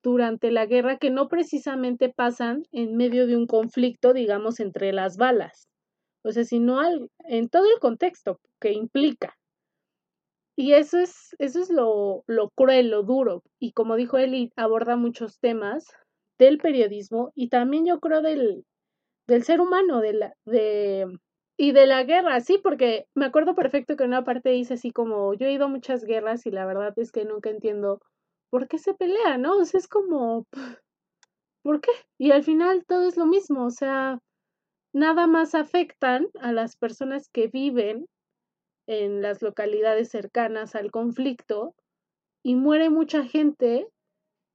durante 0.02 0.52
la 0.52 0.66
guerra 0.66 0.98
que 0.98 1.10
no 1.10 1.28
precisamente 1.28 2.10
pasan 2.10 2.62
en 2.70 2.96
medio 2.96 3.26
de 3.26 3.36
un 3.36 3.46
conflicto, 3.46 4.12
digamos, 4.12 4.60
entre 4.60 4.92
las 4.92 5.16
balas 5.16 5.69
o 6.22 6.32
sea, 6.32 6.44
sino 6.44 6.80
al, 6.80 7.10
en 7.20 7.48
todo 7.48 7.64
el 7.72 7.78
contexto 7.80 8.40
que 8.60 8.72
implica. 8.72 9.36
Y 10.56 10.74
eso 10.74 10.98
es, 10.98 11.34
eso 11.38 11.60
es 11.60 11.70
lo, 11.70 12.22
lo 12.26 12.50
cruel, 12.50 12.90
lo 12.90 13.02
duro. 13.02 13.42
Y 13.58 13.72
como 13.72 13.96
dijo 13.96 14.18
Eli, 14.18 14.52
aborda 14.56 14.96
muchos 14.96 15.38
temas 15.40 15.86
del 16.38 16.58
periodismo 16.58 17.32
y 17.34 17.48
también 17.48 17.86
yo 17.86 18.00
creo 18.00 18.22
del, 18.22 18.64
del 19.26 19.44
ser 19.44 19.60
humano, 19.60 20.00
de 20.00 20.12
la, 20.12 20.34
de, 20.44 21.06
y 21.56 21.72
de 21.72 21.86
la 21.86 22.04
guerra, 22.04 22.40
sí, 22.40 22.58
porque 22.62 23.06
me 23.14 23.26
acuerdo 23.26 23.54
perfecto 23.54 23.96
que 23.96 24.04
en 24.04 24.10
una 24.10 24.24
parte 24.24 24.50
dice 24.50 24.74
así 24.74 24.90
como, 24.90 25.34
yo 25.34 25.46
he 25.46 25.52
ido 25.52 25.66
a 25.66 25.68
muchas 25.68 26.04
guerras 26.04 26.46
y 26.46 26.50
la 26.50 26.66
verdad 26.66 26.92
es 26.96 27.12
que 27.12 27.24
nunca 27.24 27.50
entiendo 27.50 28.00
por 28.50 28.66
qué 28.68 28.78
se 28.78 28.94
pelea, 28.94 29.38
¿no? 29.38 29.56
O 29.56 29.64
sea, 29.64 29.78
es 29.78 29.86
como, 29.88 30.46
¿por 31.62 31.80
qué? 31.80 31.90
Y 32.18 32.32
al 32.32 32.42
final 32.42 32.84
todo 32.86 33.06
es 33.06 33.16
lo 33.16 33.26
mismo, 33.26 33.66
o 33.66 33.70
sea, 33.70 34.18
nada 34.92 35.26
más 35.26 35.54
afectan 35.54 36.28
a 36.40 36.52
las 36.52 36.76
personas 36.76 37.28
que 37.28 37.48
viven 37.48 38.06
en 38.86 39.22
las 39.22 39.42
localidades 39.42 40.08
cercanas 40.08 40.74
al 40.74 40.90
conflicto 40.90 41.74
y 42.42 42.56
muere 42.56 42.90
mucha 42.90 43.24
gente 43.24 43.86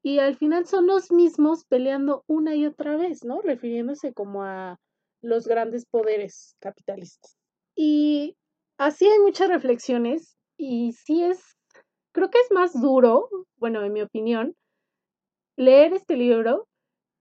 y 0.04 0.20
al 0.20 0.36
final 0.36 0.68
son 0.68 0.88
los 0.88 1.12
mismos 1.12 1.66
peleando 1.66 2.24
una 2.28 2.56
y 2.56 2.66
otra 2.66 2.96
vez, 2.96 3.24
¿no? 3.24 3.42
Refiriéndose 3.42 4.14
como 4.14 4.44
a 4.44 4.78
los 5.22 5.48
grandes 5.48 5.86
poderes 5.86 6.56
capitalistas. 6.60 7.38
Y 7.76 8.36
así 8.78 9.08
hay 9.08 9.20
muchas 9.20 9.50
reflexiones 9.50 10.38
y 10.58 10.94
sí 10.94 11.24
es, 11.24 11.58
creo 12.12 12.30
que 12.30 12.40
es 12.40 12.52
más 12.52 12.80
duro, 12.80 13.30
bueno, 13.58 13.84
en 13.84 13.94
mi 13.94 14.02
opinión, 14.02 14.56
leer 15.58 15.94
este 15.94 16.18
libro 16.18 16.68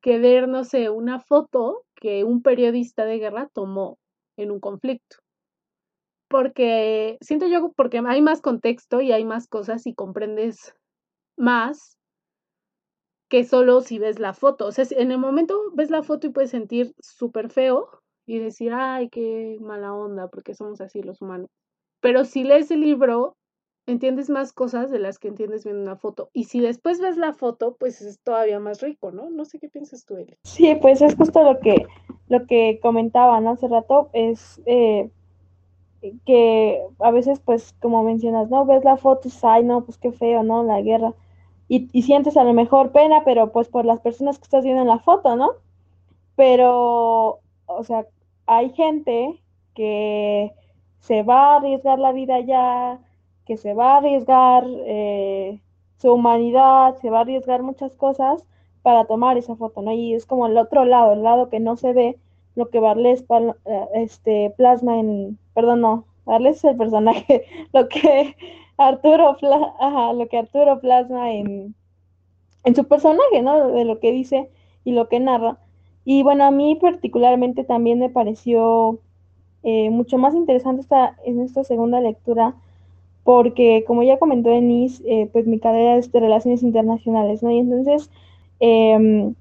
que 0.02 0.18
ver, 0.18 0.48
no 0.48 0.64
sé, 0.64 0.90
una 0.90 1.20
foto 1.20 1.84
que 2.04 2.22
un 2.22 2.42
periodista 2.42 3.06
de 3.06 3.18
guerra 3.18 3.48
tomó 3.54 3.98
en 4.36 4.50
un 4.50 4.60
conflicto. 4.60 5.16
Porque 6.28 7.16
siento 7.22 7.46
yo, 7.46 7.72
porque 7.72 8.02
hay 8.06 8.20
más 8.20 8.42
contexto 8.42 9.00
y 9.00 9.10
hay 9.10 9.24
más 9.24 9.48
cosas 9.48 9.86
y 9.86 9.94
comprendes 9.94 10.74
más 11.38 11.96
que 13.30 13.44
solo 13.44 13.80
si 13.80 13.98
ves 13.98 14.18
la 14.18 14.34
foto. 14.34 14.66
O 14.66 14.72
sea, 14.72 14.84
en 14.90 15.12
el 15.12 15.18
momento 15.18 15.58
ves 15.72 15.88
la 15.88 16.02
foto 16.02 16.26
y 16.26 16.30
puedes 16.30 16.50
sentir 16.50 16.92
súper 17.00 17.48
feo 17.48 17.88
y 18.26 18.38
decir, 18.38 18.74
ay, 18.74 19.08
qué 19.08 19.56
mala 19.62 19.94
onda, 19.94 20.28
porque 20.28 20.54
somos 20.54 20.82
así 20.82 21.00
los 21.00 21.22
humanos. 21.22 21.48
Pero 22.00 22.26
si 22.26 22.44
lees 22.44 22.70
el 22.70 22.82
libro, 22.82 23.34
entiendes 23.86 24.30
más 24.30 24.52
cosas 24.52 24.90
de 24.90 24.98
las 24.98 25.18
que 25.18 25.28
entiendes 25.28 25.64
viendo 25.64 25.82
una 25.82 25.96
foto. 25.96 26.30
Y 26.32 26.44
si 26.44 26.60
después 26.60 27.00
ves 27.00 27.16
la 27.16 27.32
foto, 27.32 27.76
pues 27.78 28.00
es 28.02 28.20
todavía 28.20 28.58
más 28.58 28.80
rico, 28.80 29.10
¿no? 29.10 29.30
No 29.30 29.44
sé 29.44 29.58
qué 29.58 29.68
piensas 29.68 30.04
tú, 30.04 30.16
Eli. 30.16 30.36
Sí, 30.44 30.74
pues 30.80 31.02
es 31.02 31.14
justo 31.16 31.42
lo 31.42 31.60
que, 31.60 31.86
lo 32.28 32.46
que 32.46 32.80
comentaban 32.82 33.46
hace 33.46 33.68
rato, 33.68 34.10
es 34.12 34.60
eh, 34.66 35.10
que 36.24 36.82
a 37.00 37.10
veces, 37.10 37.40
pues, 37.40 37.74
como 37.80 38.02
mencionas, 38.02 38.50
¿no? 38.50 38.64
Ves 38.64 38.84
la 38.84 38.96
foto 38.96 39.22
y 39.24 39.28
dices, 39.28 39.44
ay, 39.44 39.64
no, 39.64 39.84
pues 39.84 39.98
qué 39.98 40.12
feo, 40.12 40.42
¿no? 40.42 40.62
La 40.62 40.80
guerra. 40.80 41.14
Y, 41.68 41.88
y 41.92 42.02
sientes 42.02 42.36
a 42.36 42.44
lo 42.44 42.52
mejor 42.52 42.92
pena, 42.92 43.22
pero 43.24 43.52
pues 43.52 43.68
por 43.68 43.84
las 43.84 44.00
personas 44.00 44.38
que 44.38 44.44
estás 44.44 44.64
viendo 44.64 44.82
en 44.82 44.88
la 44.88 44.98
foto, 44.98 45.36
¿no? 45.36 45.52
Pero, 46.36 47.40
o 47.66 47.84
sea, 47.84 48.06
hay 48.46 48.70
gente 48.70 49.40
que 49.74 50.52
se 51.00 51.22
va 51.22 51.52
a 51.52 51.56
arriesgar 51.56 51.98
la 51.98 52.12
vida 52.12 52.40
ya, 52.40 52.98
que 53.46 53.56
se 53.56 53.74
va 53.74 53.94
a 53.94 53.96
arriesgar 53.98 54.64
eh, 54.86 55.60
su 55.98 56.12
humanidad, 56.12 56.96
se 57.00 57.10
va 57.10 57.18
a 57.18 57.20
arriesgar 57.22 57.62
muchas 57.62 57.94
cosas 57.96 58.44
para 58.82 59.04
tomar 59.06 59.38
esa 59.38 59.56
foto, 59.56 59.82
¿no? 59.82 59.92
Y 59.92 60.14
es 60.14 60.26
como 60.26 60.46
el 60.46 60.56
otro 60.58 60.84
lado, 60.84 61.12
el 61.12 61.22
lado 61.22 61.48
que 61.48 61.60
no 61.60 61.76
se 61.76 61.92
ve, 61.92 62.18
lo 62.54 62.70
que 62.70 62.80
Barles 62.80 63.24
eh, 63.30 63.86
este, 63.94 64.52
plasma 64.56 64.98
en, 64.98 65.38
perdón, 65.54 65.80
no, 65.80 66.04
Barles 66.24 66.58
es 66.58 66.64
el 66.64 66.76
personaje, 66.76 67.44
lo 67.72 67.88
que 67.88 68.36
Arturo, 68.76 69.36
ajá, 69.80 70.12
lo 70.12 70.28
que 70.28 70.38
Arturo 70.38 70.80
plasma 70.80 71.32
en, 71.32 71.74
en 72.64 72.74
su 72.74 72.84
personaje, 72.86 73.42
¿no? 73.42 73.68
De 73.68 73.84
lo 73.84 74.00
que 74.00 74.12
dice 74.12 74.50
y 74.84 74.92
lo 74.92 75.08
que 75.08 75.20
narra. 75.20 75.58
Y 76.04 76.22
bueno, 76.22 76.44
a 76.44 76.50
mí 76.50 76.76
particularmente 76.76 77.64
también 77.64 77.98
me 77.98 78.10
pareció 78.10 79.00
eh, 79.62 79.90
mucho 79.90 80.18
más 80.18 80.34
interesante 80.34 80.82
esta, 80.82 81.16
en 81.24 81.40
esta 81.40 81.64
segunda 81.64 82.00
lectura, 82.00 82.54
porque 83.24 83.84
como 83.86 84.02
ya 84.02 84.18
comentó 84.18 84.50
Denise, 84.50 85.02
eh, 85.06 85.28
pues 85.32 85.46
mi 85.46 85.58
carrera 85.58 85.96
es 85.96 86.12
de 86.12 86.20
relaciones 86.20 86.62
internacionales, 86.62 87.42
¿no? 87.42 87.50
Y 87.50 87.58
entonces, 87.58 88.10
em, 88.60 89.34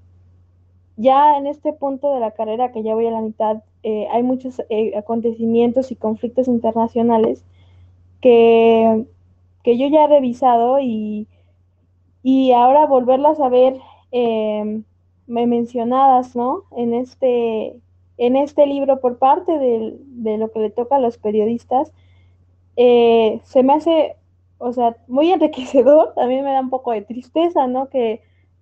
ya 0.97 1.37
en 1.37 1.47
este 1.47 1.73
punto 1.73 2.13
de 2.13 2.19
la 2.21 2.31
carrera, 2.31 2.71
que 2.71 2.83
ya 2.83 2.95
voy 2.95 3.07
a 3.07 3.11
la 3.11 3.21
mitad, 3.21 3.63
eh, 3.83 4.07
hay 4.11 4.23
muchos 4.23 4.61
acontecimientos 4.95 5.91
y 5.91 5.95
conflictos 5.95 6.47
internacionales 6.47 7.43
que, 8.21 9.05
que 9.63 9.77
yo 9.77 9.87
ya 9.87 10.05
he 10.05 10.07
revisado 10.07 10.79
y, 10.79 11.27
y 12.23 12.51
ahora 12.53 12.85
volverlas 12.87 13.39
a 13.39 13.49
ver 13.49 13.77
em, 14.11 14.83
me 15.27 15.47
mencionadas, 15.47 16.35
¿no? 16.35 16.63
En 16.77 16.93
este, 16.93 17.75
en 18.17 18.35
este 18.35 18.65
libro 18.67 18.99
por 19.01 19.17
parte 19.17 19.57
de, 19.57 19.97
de 19.99 20.37
lo 20.37 20.51
que 20.51 20.59
le 20.59 20.69
toca 20.69 20.97
a 20.97 20.99
los 20.99 21.17
periodistas, 21.17 21.91
eh, 22.75 23.41
se 23.43 23.63
me 23.63 23.73
hace, 23.73 24.15
o 24.57 24.73
sea, 24.73 24.97
muy 25.07 25.31
enriquecedor, 25.33 26.13
también 26.15 26.43
me 26.43 26.51
da 26.51 26.61
un 26.61 26.69
poco 26.69 26.91
de 26.91 27.01
tristeza, 27.01 27.67
¿no? 27.67 27.89
Que, 27.89 28.21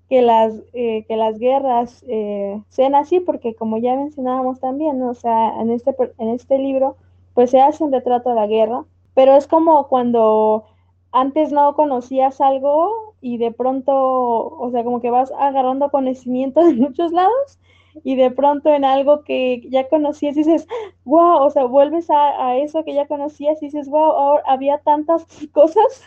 que, 0.10 0.22
las, 0.22 0.54
eh, 0.74 1.06
que 1.08 1.16
las 1.16 1.40
guerras 1.40 2.04
eh, 2.08 2.62
sean 2.70 2.96
así, 2.96 3.20
porque 3.20 3.56
como 3.56 3.78
ya 3.78 3.96
mencionábamos 3.96 4.60
también, 4.60 5.00
¿no? 5.00 5.10
O 5.10 5.14
sea, 5.14 5.62
en 5.62 5.72
este, 5.72 5.96
en 6.18 6.30
este 6.30 6.58
libro, 6.58 6.98
pues 7.34 7.52
se 7.52 7.62
hace 7.62 7.84
un 7.84 7.94
retrato 7.94 8.30
de 8.30 8.36
la 8.36 8.48
guerra, 8.48 8.86
pero 9.14 9.36
es 9.36 9.48
como 9.48 9.88
cuando 9.88 10.66
antes 11.12 11.52
no 11.52 11.76
conocías 11.76 12.42
algo 12.42 13.16
y 13.22 13.38
de 13.38 13.52
pronto, 13.52 13.94
o 13.94 14.70
sea, 14.72 14.84
como 14.84 15.02
que 15.02 15.12
vas 15.12 15.32
agarrando 15.38 15.92
conocimiento 15.92 16.64
de 16.66 16.74
muchos 16.74 17.12
lados 17.12 17.60
y 18.04 18.16
de 18.16 18.32
pronto 18.32 18.74
en 18.74 18.86
algo 18.86 19.24
que 19.24 19.62
ya 19.70 19.88
conocías 19.90 20.36
dices, 20.36 20.68
wow, 21.06 21.44
o 21.44 21.50
sea, 21.50 21.66
vuelves 21.66 22.10
a, 22.10 22.58
eso 22.58 22.84
que 22.84 22.94
ya 22.94 23.08
conocías 23.08 23.62
y 23.62 23.66
dices, 23.68 23.90
wow, 23.90 24.12
ahora 24.12 24.44
había 24.48 24.78
tantas 24.80 25.26
cosas 25.54 26.04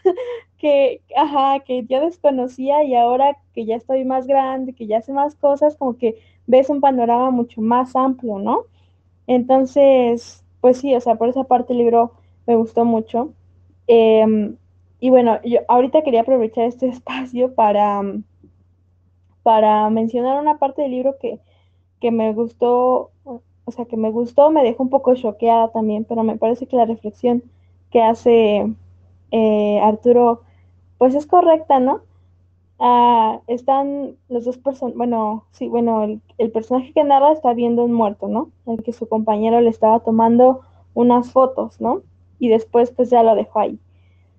que, 0.58 1.02
ajá, 1.16 1.60
que 1.60 1.84
ya 1.86 2.00
desconocía 2.00 2.84
y 2.84 2.94
ahora 2.94 3.36
que 3.52 3.64
ya 3.66 3.76
estoy 3.76 4.04
más 4.04 4.26
grande, 4.26 4.74
que 4.74 4.86
ya 4.86 5.02
sé 5.02 5.12
más 5.12 5.34
cosas, 5.36 5.76
como 5.76 5.96
que 5.96 6.18
ves 6.46 6.70
un 6.70 6.80
panorama 6.80 7.30
mucho 7.30 7.60
más 7.60 7.94
amplio, 7.96 8.38
¿no? 8.38 8.64
Entonces, 9.26 10.44
pues 10.60 10.78
sí, 10.78 10.94
o 10.94 11.00
sea, 11.00 11.16
por 11.16 11.28
esa 11.28 11.44
parte 11.44 11.72
el 11.72 11.78
libro 11.78 12.12
me 12.46 12.56
gustó 12.56 12.84
mucho. 12.84 13.32
Em, 13.86 14.56
y 15.00 15.10
bueno, 15.10 15.40
yo 15.44 15.60
ahorita 15.68 16.02
quería 16.02 16.22
aprovechar 16.22 16.64
este 16.64 16.88
espacio 16.88 17.54
para, 17.54 18.02
para 19.42 19.90
mencionar 19.90 20.40
una 20.40 20.58
parte 20.58 20.82
del 20.82 20.92
libro 20.92 21.16
que, 21.20 21.40
me 22.02 22.32
gustó, 22.32 23.10
o 23.24 23.70
sea, 23.70 23.86
que 23.86 23.96
me 23.96 24.10
gustó, 24.10 24.50
me 24.50 24.62
dejó 24.62 24.82
un 24.82 24.90
poco 24.90 25.14
choqueada 25.14 25.72
también, 25.72 26.04
pero 26.04 26.22
me 26.22 26.36
parece 26.36 26.66
que 26.66 26.76
la 26.76 26.84
reflexión 26.84 27.42
que 27.90 28.02
hace 28.02 28.74
eh, 29.30 29.80
Arturo, 29.82 30.42
pues 30.98 31.14
es 31.14 31.26
correcta, 31.26 31.80
¿no? 31.80 32.02
Ah, 32.78 33.40
están 33.46 34.16
los 34.28 34.44
dos 34.44 34.58
personas, 34.58 34.96
bueno, 34.96 35.44
sí, 35.52 35.68
bueno, 35.68 36.02
el, 36.02 36.20
el, 36.38 36.50
personaje 36.50 36.92
que 36.92 37.04
narra 37.04 37.32
está 37.32 37.54
viendo 37.54 37.84
un 37.84 37.92
muerto, 37.92 38.28
¿no? 38.28 38.50
El 38.66 38.82
que 38.82 38.92
su 38.92 39.08
compañero 39.08 39.60
le 39.60 39.70
estaba 39.70 40.00
tomando 40.00 40.60
unas 40.92 41.30
fotos, 41.32 41.80
¿no? 41.80 42.02
Y 42.38 42.48
después 42.48 42.90
pues 42.90 43.10
ya 43.10 43.22
lo 43.22 43.34
dejó 43.34 43.60
ahí. 43.60 43.78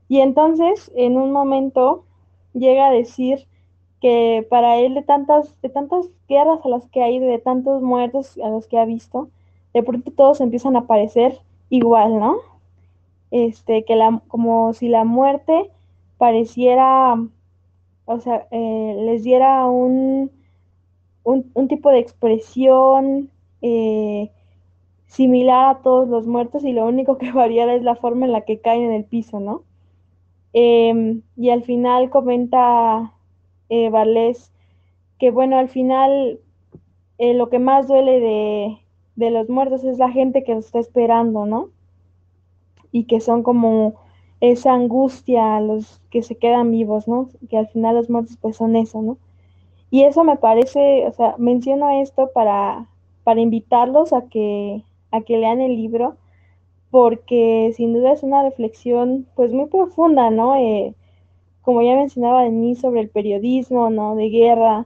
Y 0.08 0.20
entonces, 0.20 0.92
en 0.96 1.18
un 1.18 1.32
momento, 1.32 2.04
llega 2.54 2.88
a 2.88 2.92
decir 2.92 3.48
que 4.02 4.46
para 4.50 4.78
él 4.78 4.94
de 4.94 5.04
tantas, 5.04 5.60
de 5.62 5.70
tantas 5.70 6.08
guerras 6.28 6.60
a 6.64 6.70
las 6.70 6.88
que 6.90 7.02
ha 7.02 7.10
ido, 7.10 7.28
de 7.28 7.40
tantos 7.40 7.82
muertos 7.82 8.38
a 8.44 8.50
los 8.50 8.68
que 8.68 8.78
ha 8.78 8.86
visto, 8.86 9.30
de 9.74 9.84
pronto 9.84 10.12
todos 10.12 10.42
empiezan 10.42 10.75
a 10.75 10.88
parecer 10.88 11.40
igual, 11.70 12.20
¿no? 12.20 12.38
Este, 13.32 13.84
que 13.86 13.96
la, 13.96 14.22
como 14.28 14.74
si 14.74 14.88
la 14.88 15.04
muerte 15.04 15.72
pareciera, 16.18 17.16
o 18.06 18.20
sea, 18.20 18.48
eh, 18.52 18.96
les 19.06 19.24
diera 19.24 19.66
un, 19.66 20.32
un, 21.24 21.68
tipo 21.68 21.90
de 21.90 22.00
expresión 22.00 23.30
eh, 23.62 24.32
similar 25.08 25.75
a 25.75 25.82
todos 25.82 26.08
los 26.08 26.28
muertos 26.28 26.64
y 26.64 26.72
lo 26.72 26.86
único 26.86 27.18
que 27.18 27.32
variara 27.34 27.75
es 27.75 27.84
la 27.84 27.96
forma 27.96 28.25
en 28.25 28.32
la 28.32 28.42
que 28.42 28.60
caen 28.62 28.84
en 28.84 28.92
el 28.94 29.06
piso, 29.06 29.40
¿no? 29.40 29.64
Em, 30.54 31.22
y 31.36 31.50
al 31.50 31.64
final 31.64 32.10
comenta 32.10 33.14
eh, 33.69 33.91
que, 35.19 35.31
bueno, 35.31 35.57
al 35.57 35.69
final 35.69 36.39
eh, 37.17 37.34
lo 37.34 37.50
que 37.50 37.60
más 37.60 37.88
duele 37.88 38.19
de, 38.19 38.77
de, 39.15 39.31
los 39.31 39.50
muertos 39.50 39.84
es 39.84 39.98
la 39.98 40.12
gente 40.12 40.43
que 40.43 40.55
los 40.55 40.65
está 40.65 40.79
esperando, 40.79 41.45
¿no? 41.45 41.69
Y 42.91 43.05
que 43.05 43.19
son 43.19 43.43
como 43.43 43.95
esa 44.41 44.74
angustia, 44.74 45.60
los 45.62 46.01
que 46.10 46.22
se 46.24 46.38
quedan 46.38 46.72
vivos, 46.72 47.07
¿no? 47.07 47.29
Que 47.50 47.57
al 47.57 47.67
final 47.67 47.95
los 47.95 48.10
muertos 48.10 48.38
pues 48.41 48.57
son 48.57 48.75
eso, 48.75 49.01
¿no? 49.01 49.17
Y 49.91 50.03
eso 50.03 50.24
me 50.24 50.38
parece, 50.38 51.07
o 51.07 51.12
sea, 51.13 51.36
menciono 51.38 52.01
esto 52.01 52.31
para, 52.34 52.88
para 53.24 53.41
invitarlos 53.41 54.13
a 54.13 54.27
que, 54.27 54.84
a 55.12 55.22
que 55.22 55.38
lean 55.38 55.62
el 55.62 55.75
libro, 55.75 56.17
porque 56.91 57.74
sin 57.75 57.93
duda 57.93 58.12
es 58.13 58.24
una 58.24 58.43
reflexión 58.43 59.27
pues 59.36 59.51
muy 59.53 59.67
profunda, 59.67 60.29
¿no? 60.31 60.55
Eh, 60.55 60.95
como 61.65 61.81
ya 61.81 61.95
mencionaba 61.95 62.43
Denise 62.43 62.81
sobre 62.81 63.01
el 63.01 63.10
periodismo, 63.10 63.89
¿no? 63.89 64.15
De 64.15 64.29
guerra, 64.29 64.86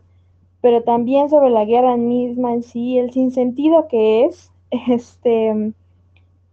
pero 0.61 0.81
también 0.83 1.29
sobre 1.29 1.51
la 1.51 1.65
guerra 1.65 1.97
misma 1.97 2.53
en 2.53 2.63
sí, 2.63 2.97
el 2.97 3.11
sinsentido 3.11 3.87
que 3.87 4.25
es, 4.25 4.51
este, 4.71 5.73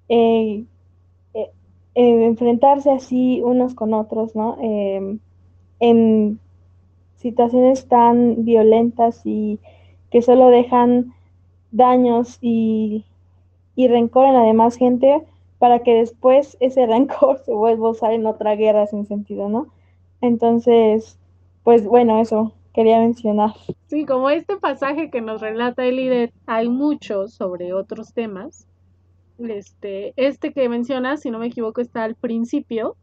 eh, 0.08 0.64
eh, 1.32 1.52
enfrentarse 1.94 2.90
así 2.90 3.40
unos 3.42 3.74
con 3.74 3.94
otros, 3.94 4.36
¿no? 4.36 4.58
en 5.78 6.40
situaciones 7.16 7.86
tan 7.86 8.44
violentas 8.44 9.22
y, 9.24 9.58
que 10.10 10.22
solo 10.22 10.48
dejan 10.48 11.14
daños 11.72 12.38
y, 12.40 13.04
y 13.74 13.88
rencor 13.88 14.26
en 14.26 14.34
la 14.34 14.42
demás 14.42 14.76
gente 14.76 15.22
para 15.58 15.80
que 15.80 15.94
después 15.94 16.56
ese 16.60 16.86
rencor 16.86 17.38
se 17.44 17.52
vuelva 17.52 17.88
a 17.88 17.90
usar 17.90 18.12
en 18.12 18.26
otra 18.26 18.56
guerra 18.56 18.86
sin 18.86 19.06
sentido, 19.06 19.48
¿no? 19.48 19.68
Entonces, 20.20 21.18
pues 21.62 21.84
bueno, 21.86 22.20
eso 22.20 22.52
quería 22.72 23.00
mencionar. 23.00 23.54
Sí, 23.86 24.04
como 24.04 24.30
este 24.30 24.56
pasaje 24.56 25.10
que 25.10 25.20
nos 25.20 25.40
relata 25.40 25.84
Elidet, 25.84 26.32
hay 26.46 26.68
muchos 26.68 27.34
sobre 27.34 27.72
otros 27.72 28.12
temas. 28.12 28.66
Este, 29.38 30.12
este 30.16 30.52
que 30.52 30.68
menciona, 30.68 31.16
si 31.16 31.30
no 31.30 31.38
me 31.38 31.46
equivoco, 31.46 31.80
está 31.80 32.04
al 32.04 32.14
principio. 32.14 32.96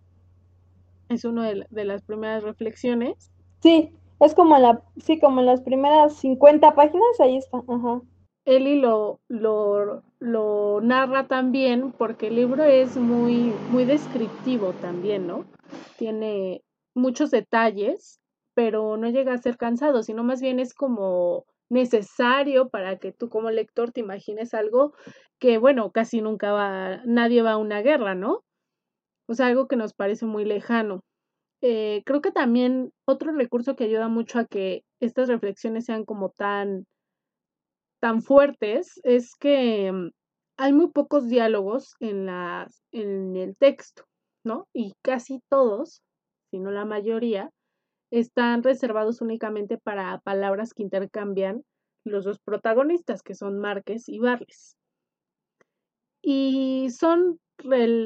Es 1.10 1.25
una 1.25 1.50
de, 1.50 1.65
de, 1.70 1.86
las 1.86 2.01
primeras 2.03 2.43
reflexiones. 2.43 3.32
Sí, 3.62 3.91
es 4.20 4.34
como 4.36 4.58
la, 4.58 4.82
sí, 4.98 5.20
como 5.20 5.41
en 5.41 5.46
las 5.46 5.62
primeras 5.62 6.15
50 6.17 6.75
páginas, 6.75 7.20
ahí 7.20 7.38
está. 7.38 7.62
Ajá. 7.67 8.01
Eli 8.46 8.79
lo, 8.79 9.20
lo, 9.29 10.03
lo 10.20 10.82
narra 10.82 11.27
también 11.27 11.93
porque 11.93 12.27
el 12.27 12.36
libro 12.36 12.63
es 12.63 12.98
muy, 12.98 13.53
muy 13.72 13.86
descriptivo 13.86 14.74
también, 14.74 15.27
¿no? 15.27 15.46
Tiene 15.98 16.62
muchos 16.95 17.31
detalles, 17.31 18.19
pero 18.55 18.97
no 18.97 19.09
llega 19.09 19.33
a 19.33 19.38
ser 19.38 19.57
cansado, 19.57 20.03
sino 20.03 20.23
más 20.23 20.41
bien 20.41 20.59
es 20.59 20.73
como 20.73 21.45
necesario 21.69 22.69
para 22.69 22.97
que 23.00 23.12
tú 23.12 23.29
como 23.29 23.50
lector 23.51 23.91
te 23.91 24.01
imagines 24.01 24.53
algo 24.53 24.93
que, 25.39 25.57
bueno, 25.57 25.91
casi 25.91 26.21
nunca 26.21 26.51
va, 26.51 27.01
nadie 27.05 27.41
va 27.41 27.53
a 27.53 27.57
una 27.57 27.81
guerra, 27.81 28.15
¿no? 28.15 28.43
O 29.27 29.33
sea, 29.33 29.47
algo 29.47 29.67
que 29.67 29.75
nos 29.75 29.93
parece 29.93 30.25
muy 30.25 30.45
lejano. 30.45 31.01
Eh, 31.62 32.03
creo 32.05 32.21
que 32.21 32.31
también 32.31 32.91
otro 33.07 33.31
recurso 33.31 33.75
que 33.75 33.85
ayuda 33.85 34.09
mucho 34.09 34.39
a 34.39 34.45
que 34.45 34.83
estas 35.00 35.29
reflexiones 35.29 35.85
sean 35.85 36.05
como 36.05 36.29
tan, 36.29 36.85
tan 38.01 38.21
fuertes 38.21 39.00
es 39.03 39.33
que 39.35 39.91
mm, 39.91 40.09
hay 40.57 40.73
muy 40.73 40.91
pocos 40.91 41.27
diálogos 41.29 41.95
en, 42.01 42.25
la, 42.25 42.67
en 42.91 43.35
el 43.38 43.57
texto, 43.57 44.03
¿no? 44.45 44.67
Y 44.73 44.93
casi 45.01 45.39
todos, 45.50 46.01
si 46.53 46.60
no 46.60 46.69
la 46.69 46.86
mayoría, 46.86 47.50
están 48.12 48.62
reservados 48.62 49.22
únicamente 49.22 49.79
para 49.79 50.19
palabras 50.19 50.75
que 50.75 50.83
intercambian 50.83 51.63
los 52.05 52.25
dos 52.25 52.38
protagonistas, 52.38 53.24
que 53.24 53.33
son 53.33 53.57
Márquez 53.57 54.07
y 54.07 54.19
Barles. 54.19 54.77
Y 56.22 56.89
son 56.91 57.39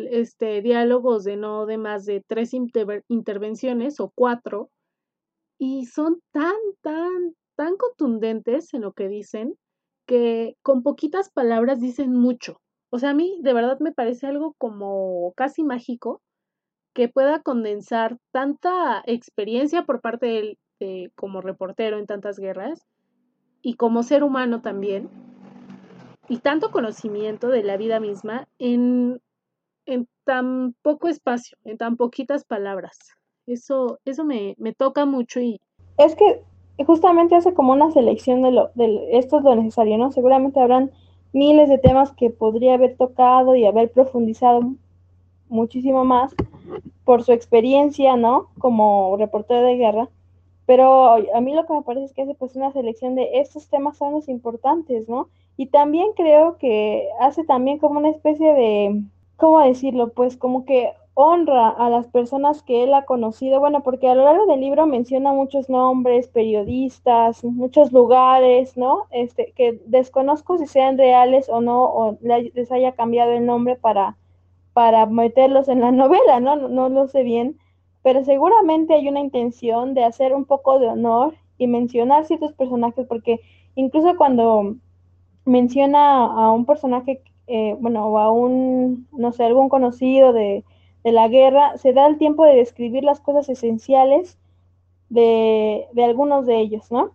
este, 0.09 0.61
diálogos 0.61 1.25
de 1.25 1.35
no 1.35 1.65
de 1.65 1.77
más 1.77 2.05
de 2.05 2.23
tres 2.25 2.53
intervenciones 2.53 3.99
o 3.99 4.13
cuatro, 4.15 4.69
y 5.59 5.87
son 5.87 6.21
tan, 6.31 6.55
tan, 6.79 7.35
tan 7.57 7.75
contundentes 7.75 8.73
en 8.73 8.83
lo 8.83 8.93
que 8.93 9.09
dicen 9.09 9.55
que 10.05 10.55
con 10.61 10.83
poquitas 10.83 11.29
palabras 11.31 11.81
dicen 11.81 12.13
mucho. 12.13 12.61
O 12.91 12.99
sea, 12.99 13.09
a 13.09 13.13
mí 13.13 13.41
de 13.41 13.51
verdad 13.51 13.77
me 13.81 13.91
parece 13.91 14.25
algo 14.25 14.55
como 14.57 15.33
casi 15.35 15.65
mágico 15.65 16.21
que 16.97 17.09
pueda 17.09 17.43
condensar 17.43 18.17
tanta 18.31 19.03
experiencia 19.05 19.83
por 19.83 20.01
parte 20.01 20.57
de 20.79 21.11
como 21.15 21.41
reportero 21.41 21.99
en 21.99 22.07
tantas 22.07 22.39
guerras 22.39 22.87
y 23.61 23.75
como 23.75 24.01
ser 24.01 24.23
humano 24.23 24.63
también, 24.63 25.07
y 26.27 26.39
tanto 26.39 26.71
conocimiento 26.71 27.49
de 27.49 27.61
la 27.61 27.77
vida 27.77 27.99
misma 27.99 28.47
en, 28.57 29.21
en 29.85 30.07
tan 30.23 30.73
poco 30.81 31.07
espacio, 31.07 31.55
en 31.65 31.77
tan 31.77 31.97
poquitas 31.97 32.43
palabras. 32.45 32.97
Eso, 33.45 33.99
eso 34.03 34.25
me, 34.25 34.55
me 34.57 34.73
toca 34.73 35.05
mucho 35.05 35.39
y... 35.39 35.61
Es 35.99 36.15
que 36.15 36.41
justamente 36.83 37.35
hace 37.35 37.53
como 37.53 37.73
una 37.73 37.91
selección 37.91 38.41
de 38.41 38.53
lo, 38.53 38.71
de 38.73 39.09
esto 39.11 39.37
es 39.37 39.43
lo 39.43 39.55
necesario, 39.55 39.99
¿no? 39.99 40.11
Seguramente 40.11 40.59
habrán 40.59 40.89
miles 41.31 41.69
de 41.69 41.77
temas 41.77 42.11
que 42.13 42.31
podría 42.31 42.73
haber 42.73 42.97
tocado 42.97 43.55
y 43.55 43.67
haber 43.67 43.91
profundizado 43.91 44.61
muchísimo 45.47 46.03
más 46.03 46.33
por 47.07 47.23
su 47.23 47.31
experiencia, 47.31 48.17
¿no? 48.17 48.49
Como 48.59 49.15
reportero 49.15 49.61
de 49.61 49.77
guerra. 49.77 50.09
Pero 50.65 51.13
a 51.13 51.39
mí 51.39 51.53
lo 51.53 51.65
que 51.65 51.71
me 51.71 51.81
parece 51.81 52.07
es 52.07 52.13
que 52.13 52.23
hace 52.23 52.35
pues 52.35 52.57
una 52.57 52.73
selección 52.73 53.15
de 53.15 53.39
estos 53.39 53.69
temas 53.69 53.95
son 53.95 54.11
los 54.11 54.27
importantes, 54.27 55.07
¿no? 55.07 55.29
Y 55.55 55.67
también 55.67 56.07
creo 56.17 56.57
que 56.57 57.07
hace 57.21 57.45
también 57.45 57.77
como 57.77 57.99
una 58.01 58.09
especie 58.09 58.53
de, 58.53 59.03
¿cómo 59.37 59.61
decirlo? 59.61 60.09
Pues 60.09 60.35
como 60.35 60.65
que 60.65 60.91
honra 61.13 61.69
a 61.69 61.89
las 61.89 62.07
personas 62.07 62.61
que 62.61 62.83
él 62.83 62.93
ha 62.93 63.05
conocido, 63.05 63.61
bueno, 63.61 63.83
porque 63.83 64.09
a 64.09 64.13
lo 64.13 64.25
largo 64.25 64.45
del 64.45 64.59
libro 64.59 64.85
menciona 64.85 65.31
muchos 65.31 65.69
nombres, 65.69 66.27
periodistas, 66.27 67.41
muchos 67.45 67.93
lugares, 67.93 68.75
¿no? 68.75 69.05
Este, 69.11 69.53
que 69.55 69.79
desconozco 69.85 70.57
si 70.57 70.67
sean 70.67 70.97
reales 70.97 71.47
o 71.47 71.61
no, 71.61 71.85
o 71.85 72.17
les 72.21 72.69
haya 72.69 72.91
cambiado 72.91 73.31
el 73.31 73.45
nombre 73.45 73.77
para 73.77 74.17
para 74.77 75.07
meterlos 75.07 75.69
en 75.69 75.79
la 75.81 75.91
novela, 76.03 76.39
¿no? 76.39 76.55
¿no? 76.55 76.87
lo 76.89 77.07
sé 77.07 77.23
bien, 77.23 77.57
pero 78.03 78.23
seguramente 78.23 78.93
hay 78.93 79.09
una 79.09 79.21
intención 79.21 79.95
de 79.95 80.03
hacer 80.03 80.35
un 80.35 80.45
poco 80.45 80.77
de 80.77 80.85
honor 80.85 81.33
y 81.57 81.65
mencionar 81.65 82.27
ciertos 82.27 82.53
personajes, 82.53 83.07
porque 83.07 83.39
incluso 83.73 84.15
cuando 84.17 84.75
menciona 85.45 86.25
a 86.25 86.51
un 86.51 86.67
personaje, 86.67 87.23
eh, 87.47 87.75
bueno, 87.79 88.05
o 88.05 88.19
a 88.19 88.29
un, 88.29 89.07
no 89.11 89.31
sé, 89.31 89.45
algún 89.45 89.67
conocido 89.67 90.31
de, 90.31 90.63
de, 91.03 91.11
la 91.11 91.27
guerra, 91.27 91.75
se 91.79 91.91
da 91.91 92.05
el 92.05 92.19
tiempo 92.19 92.45
de 92.45 92.57
describir 92.57 93.03
las 93.03 93.19
cosas 93.19 93.49
esenciales 93.49 94.37
de, 95.09 95.87
de 95.93 96.03
algunos 96.03 96.45
de 96.45 96.59
ellos, 96.59 96.91
¿no? 96.91 97.13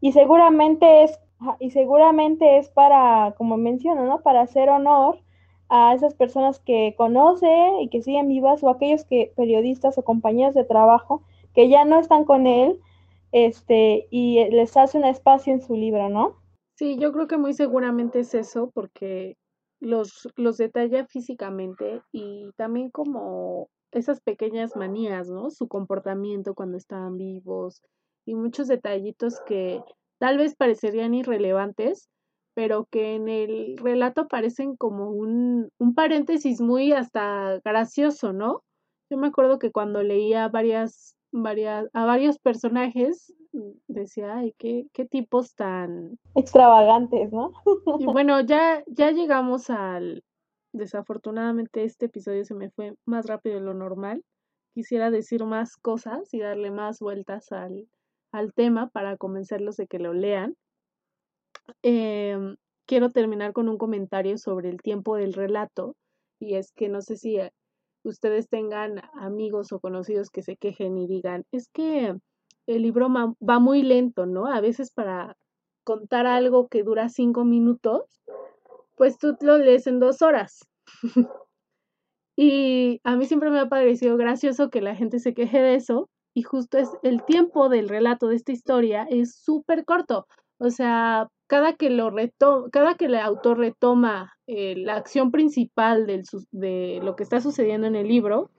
Y 0.00 0.12
seguramente 0.12 1.04
es, 1.04 1.20
y 1.60 1.70
seguramente 1.70 2.56
es 2.56 2.70
para, 2.70 3.34
como 3.36 3.58
menciono, 3.58 4.06
¿no? 4.06 4.22
Para 4.22 4.40
hacer 4.40 4.70
honor 4.70 5.18
a 5.68 5.94
esas 5.94 6.14
personas 6.14 6.60
que 6.60 6.94
conoce 6.96 7.48
y 7.80 7.88
que 7.88 8.02
siguen 8.02 8.28
vivas 8.28 8.62
o 8.62 8.68
aquellos 8.68 9.04
que 9.04 9.32
periodistas 9.36 9.98
o 9.98 10.02
compañeros 10.02 10.54
de 10.54 10.64
trabajo 10.64 11.22
que 11.54 11.68
ya 11.68 11.84
no 11.84 11.98
están 11.98 12.24
con 12.24 12.46
él 12.46 12.80
este 13.32 14.06
y 14.10 14.44
les 14.50 14.76
hace 14.76 14.98
un 14.98 15.04
espacio 15.04 15.52
en 15.52 15.60
su 15.60 15.74
libro, 15.74 16.08
¿no? 16.08 16.36
Sí, 16.76 16.98
yo 16.98 17.12
creo 17.12 17.26
que 17.26 17.36
muy 17.36 17.52
seguramente 17.52 18.20
es 18.20 18.34
eso 18.34 18.70
porque 18.72 19.36
los, 19.80 20.28
los 20.36 20.56
detalla 20.56 21.06
físicamente 21.06 22.02
y 22.12 22.50
también 22.56 22.90
como 22.90 23.68
esas 23.92 24.20
pequeñas 24.20 24.76
manías, 24.76 25.28
¿no? 25.28 25.50
Su 25.50 25.68
comportamiento 25.68 26.54
cuando 26.54 26.76
estaban 26.76 27.16
vivos 27.16 27.82
y 28.24 28.34
muchos 28.34 28.68
detallitos 28.68 29.40
que 29.46 29.82
tal 30.18 30.38
vez 30.38 30.56
parecerían 30.56 31.14
irrelevantes, 31.14 32.08
pero 32.54 32.86
que 32.90 33.14
en 33.14 33.28
el 33.28 33.76
relato 33.76 34.28
parecen 34.28 34.76
como 34.76 35.10
un, 35.10 35.68
un 35.78 35.94
paréntesis 35.94 36.60
muy 36.60 36.92
hasta 36.92 37.60
gracioso, 37.64 38.32
¿no? 38.32 38.62
Yo 39.10 39.18
me 39.18 39.26
acuerdo 39.28 39.58
que 39.58 39.70
cuando 39.70 40.02
leía 40.02 40.48
varias, 40.48 41.16
varias, 41.32 41.88
a 41.92 42.04
varios 42.04 42.38
personajes, 42.38 43.34
decía, 43.86 44.36
ay, 44.36 44.54
qué, 44.58 44.86
qué 44.92 45.04
tipos 45.04 45.54
tan 45.54 46.18
extravagantes, 46.34 47.32
¿no? 47.32 47.52
y 47.98 48.06
bueno, 48.06 48.40
ya, 48.40 48.82
ya 48.86 49.10
llegamos 49.10 49.70
al, 49.70 50.24
desafortunadamente 50.72 51.84
este 51.84 52.06
episodio 52.06 52.44
se 52.44 52.54
me 52.54 52.70
fue 52.70 52.94
más 53.06 53.26
rápido 53.26 53.56
de 53.56 53.62
lo 53.62 53.74
normal. 53.74 54.22
Quisiera 54.74 55.10
decir 55.10 55.44
más 55.44 55.76
cosas 55.76 56.34
y 56.34 56.40
darle 56.40 56.70
más 56.70 56.98
vueltas 56.98 57.52
al, 57.52 57.88
al 58.32 58.52
tema 58.52 58.88
para 58.88 59.16
convencerlos 59.16 59.76
de 59.76 59.86
que 59.86 60.00
lo 60.00 60.12
lean. 60.12 60.56
Em, 61.82 62.56
quiero 62.86 63.10
terminar 63.10 63.52
con 63.52 63.68
un 63.68 63.78
comentario 63.78 64.38
sobre 64.38 64.68
el 64.68 64.82
tiempo 64.82 65.16
del 65.16 65.32
relato 65.32 65.96
y 66.38 66.54
es 66.56 66.72
que 66.72 66.88
no 66.88 67.00
sé 67.00 67.16
si 67.16 67.36
eh, 67.36 67.52
ustedes 68.04 68.48
tengan 68.48 69.00
amigos 69.14 69.72
o 69.72 69.80
conocidos 69.80 70.30
que 70.30 70.42
se 70.42 70.56
quejen 70.56 70.98
y 70.98 71.06
digan, 71.06 71.44
es 71.52 71.68
que 71.68 72.14
el 72.66 72.82
libro 72.82 73.08
va 73.10 73.58
muy 73.58 73.82
lento, 73.82 74.26
¿no? 74.26 74.46
A 74.46 74.60
veces 74.60 74.90
para 74.92 75.36
contar 75.84 76.26
algo 76.26 76.68
que 76.68 76.82
dura 76.82 77.08
cinco 77.08 77.44
minutos, 77.44 78.22
pues 78.96 79.18
tú 79.18 79.36
lo 79.40 79.58
lees 79.58 79.86
en 79.86 80.00
dos 80.00 80.22
horas. 80.22 80.66
y 82.36 83.00
a 83.04 83.16
mí 83.16 83.26
siempre 83.26 83.50
me 83.50 83.60
ha 83.60 83.68
parecido 83.68 84.16
gracioso 84.16 84.70
que 84.70 84.80
la 84.80 84.96
gente 84.96 85.18
se 85.18 85.34
queje 85.34 85.60
de 85.60 85.74
eso 85.76 86.08
y 86.34 86.42
justo 86.42 86.78
es 86.78 86.90
el 87.02 87.24
tiempo 87.24 87.68
del 87.68 87.88
relato 87.88 88.28
de 88.28 88.36
esta 88.36 88.52
historia 88.52 89.06
es 89.08 89.34
súper 89.36 89.84
corto. 89.84 90.26
O 90.58 90.70
sea, 90.70 91.28
cada 91.46 91.74
que 91.74 91.90
lo 91.90 92.12
cada 92.72 92.94
que 92.94 93.06
el 93.06 93.16
autor 93.16 93.58
retoma 93.58 94.32
eh, 94.46 94.74
la 94.76 94.96
acción 94.96 95.30
principal 95.30 96.06
de 96.06 97.00
lo 97.02 97.16
que 97.16 97.22
está 97.22 97.40
sucediendo 97.40 97.86
en 97.86 97.96
el 97.96 98.08
libro, 98.08 98.50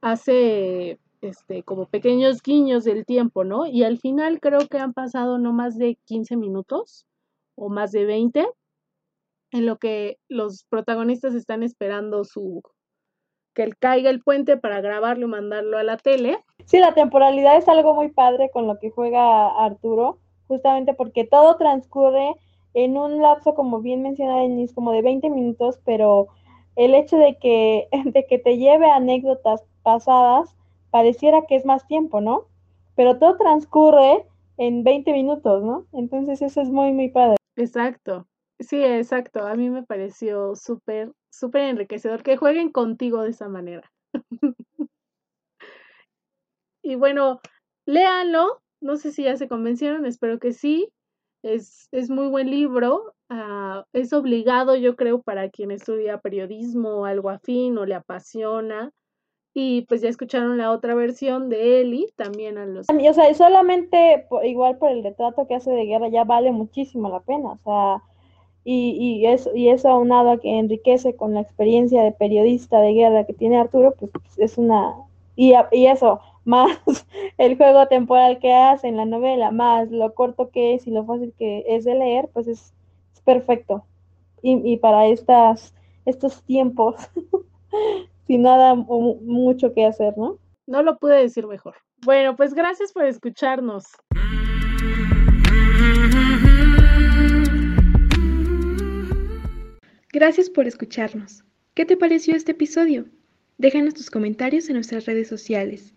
hace 0.00 0.98
este, 1.20 1.62
como 1.62 1.86
pequeños 1.86 2.42
guiños 2.42 2.84
del 2.84 3.04
tiempo, 3.04 3.44
¿no? 3.44 3.66
Y 3.66 3.84
al 3.84 3.98
final 3.98 4.40
creo 4.40 4.60
que 4.68 4.78
han 4.78 4.92
pasado 4.92 5.38
no 5.38 5.52
más 5.52 5.76
de 5.76 5.98
15 6.04 6.36
minutos 6.36 7.06
o 7.56 7.68
más 7.68 7.92
de 7.92 8.04
20 8.04 8.48
en 9.50 9.66
lo 9.66 9.78
que 9.78 10.18
los 10.28 10.64
protagonistas 10.68 11.34
están 11.34 11.62
esperando 11.62 12.24
su 12.24 12.62
que 13.54 13.64
él 13.64 13.76
caiga 13.76 14.10
el 14.10 14.22
puente 14.22 14.56
para 14.56 14.80
grabarlo 14.80 15.26
y 15.26 15.30
mandarlo 15.30 15.78
a 15.78 15.82
la 15.82 15.96
tele. 15.96 16.38
Sí, 16.64 16.78
la 16.78 16.94
temporalidad 16.94 17.56
es 17.56 17.66
algo 17.66 17.94
muy 17.94 18.12
padre 18.12 18.50
con 18.52 18.68
lo 18.68 18.78
que 18.78 18.90
juega 18.90 19.48
Arturo 19.64 20.20
justamente 20.48 20.94
porque 20.94 21.24
todo 21.24 21.56
transcurre 21.56 22.34
en 22.74 22.96
un 22.96 23.22
lapso, 23.22 23.54
como 23.54 23.80
bien 23.80 24.02
mencionaba 24.02 24.42
Denise, 24.42 24.74
como 24.74 24.92
de 24.92 25.02
20 25.02 25.30
minutos, 25.30 25.78
pero 25.84 26.28
el 26.76 26.94
hecho 26.94 27.16
de 27.16 27.36
que, 27.38 27.88
de 28.04 28.26
que 28.26 28.38
te 28.38 28.56
lleve 28.56 28.90
anécdotas 28.90 29.62
pasadas 29.82 30.54
pareciera 30.90 31.42
que 31.46 31.56
es 31.56 31.64
más 31.64 31.86
tiempo, 31.86 32.20
¿no? 32.20 32.46
Pero 32.96 33.18
todo 33.18 33.36
transcurre 33.36 34.26
en 34.56 34.82
20 34.84 35.12
minutos, 35.12 35.62
¿no? 35.62 35.86
Entonces 35.92 36.42
eso 36.42 36.60
es 36.60 36.70
muy, 36.70 36.92
muy 36.92 37.10
padre. 37.10 37.36
Exacto. 37.56 38.26
Sí, 38.60 38.82
exacto. 38.82 39.46
A 39.46 39.54
mí 39.54 39.70
me 39.70 39.84
pareció 39.84 40.56
súper, 40.56 41.12
súper 41.30 41.62
enriquecedor 41.62 42.22
que 42.22 42.36
jueguen 42.36 42.70
contigo 42.70 43.22
de 43.22 43.30
esa 43.30 43.48
manera. 43.48 43.90
y 46.82 46.96
bueno, 46.96 47.40
léanlo. 47.86 48.60
No 48.80 48.96
sé 48.96 49.12
si 49.12 49.24
ya 49.24 49.36
se 49.36 49.48
convencieron, 49.48 50.06
espero 50.06 50.38
que 50.38 50.52
sí. 50.52 50.92
Es, 51.42 51.88
es 51.92 52.10
muy 52.10 52.28
buen 52.28 52.50
libro. 52.50 53.14
Ah, 53.28 53.84
es 53.92 54.12
obligado, 54.12 54.74
yo 54.76 54.96
creo, 54.96 55.22
para 55.22 55.50
quien 55.50 55.70
estudia 55.70 56.18
periodismo 56.18 57.00
o 57.00 57.04
algo 57.04 57.30
afín 57.30 57.78
o 57.78 57.86
le 57.86 57.94
apasiona. 57.94 58.92
Y 59.54 59.82
pues 59.82 60.02
ya 60.02 60.08
escucharon 60.08 60.58
la 60.58 60.70
otra 60.70 60.94
versión 60.94 61.48
de 61.48 61.80
Eli, 61.80 62.12
también 62.16 62.58
a 62.58 62.66
los... 62.66 62.86
O 62.88 63.14
sea, 63.14 63.34
solamente 63.34 64.26
igual 64.44 64.78
por 64.78 64.90
el 64.90 65.02
retrato 65.02 65.46
que 65.48 65.56
hace 65.56 65.70
de 65.70 65.84
guerra 65.84 66.08
ya 66.08 66.24
vale 66.24 66.52
muchísimo 66.52 67.08
la 67.08 67.20
pena, 67.20 67.52
o 67.52 67.58
sea, 67.64 68.02
y, 68.62 68.90
y, 69.00 69.26
eso, 69.26 69.50
y 69.56 69.70
eso 69.70 69.88
aunado 69.88 70.30
a 70.30 70.38
que 70.38 70.58
enriquece 70.58 71.16
con 71.16 71.34
la 71.34 71.40
experiencia 71.40 72.02
de 72.02 72.12
periodista 72.12 72.80
de 72.80 72.92
guerra 72.92 73.24
que 73.24 73.32
tiene 73.32 73.58
Arturo, 73.58 73.94
pues 73.98 74.12
es 74.36 74.58
una... 74.58 74.94
Y, 75.34 75.54
y 75.72 75.86
eso, 75.86 76.20
más 76.48 76.78
el 77.38 77.56
juego 77.56 77.86
temporal 77.88 78.38
que 78.38 78.52
hace 78.52 78.88
en 78.88 78.96
la 78.96 79.04
novela, 79.04 79.50
más 79.50 79.90
lo 79.90 80.14
corto 80.14 80.50
que 80.50 80.74
es 80.74 80.86
y 80.86 80.90
lo 80.90 81.04
fácil 81.04 81.34
que 81.38 81.64
es 81.68 81.84
de 81.84 81.94
leer, 81.94 82.28
pues 82.32 82.48
es, 82.48 82.72
es 83.14 83.20
perfecto. 83.20 83.84
Y, 84.42 84.72
y 84.72 84.78
para 84.78 85.06
estas, 85.06 85.74
estos 86.06 86.42
tiempos 86.44 86.96
sin 88.26 88.42
nada 88.42 88.74
mucho 88.74 89.74
que 89.74 89.84
hacer, 89.84 90.16
¿no? 90.16 90.38
No 90.66 90.82
lo 90.82 90.98
pude 90.98 91.16
decir 91.16 91.46
mejor. 91.46 91.74
Bueno, 92.04 92.34
pues 92.34 92.54
gracias 92.54 92.92
por 92.92 93.04
escucharnos. 93.04 93.84
Gracias 100.12 100.48
por 100.48 100.66
escucharnos. 100.66 101.44
¿Qué 101.74 101.84
te 101.84 101.96
pareció 101.96 102.34
este 102.34 102.52
episodio? 102.52 103.06
Déjanos 103.58 103.94
tus 103.94 104.10
comentarios 104.10 104.68
en 104.68 104.74
nuestras 104.74 105.04
redes 105.04 105.28
sociales. 105.28 105.94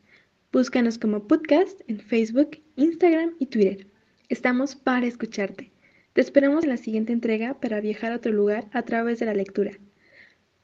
Búscanos 0.53 0.97
como 0.97 1.29
podcast 1.29 1.79
en 1.87 2.01
Facebook, 2.01 2.61
Instagram 2.75 3.35
y 3.39 3.45
Twitter. 3.45 3.87
Estamos 4.27 4.75
para 4.75 5.07
escucharte. 5.07 5.71
Te 6.11 6.19
esperamos 6.19 6.65
en 6.65 6.71
la 6.71 6.75
siguiente 6.75 7.13
entrega 7.13 7.53
para 7.61 7.79
viajar 7.79 8.11
a 8.11 8.17
otro 8.17 8.33
lugar 8.33 8.65
a 8.73 8.81
través 8.81 9.19
de 9.19 9.27
la 9.27 9.33
lectura. 9.33 9.71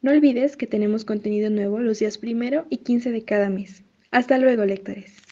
No 0.02 0.12
olvides 0.12 0.58
que 0.58 0.68
tenemos 0.68 1.06
contenido 1.06 1.50
nuevo 1.50 1.80
los 1.80 2.00
días 2.00 2.18
primero 2.18 2.66
y 2.70 2.80
15 2.80 3.12
de 3.12 3.24
cada 3.24 3.50
mes. 3.50 3.86
Hasta 4.12 4.38
luego, 4.38 4.66
lectores. 4.66 5.27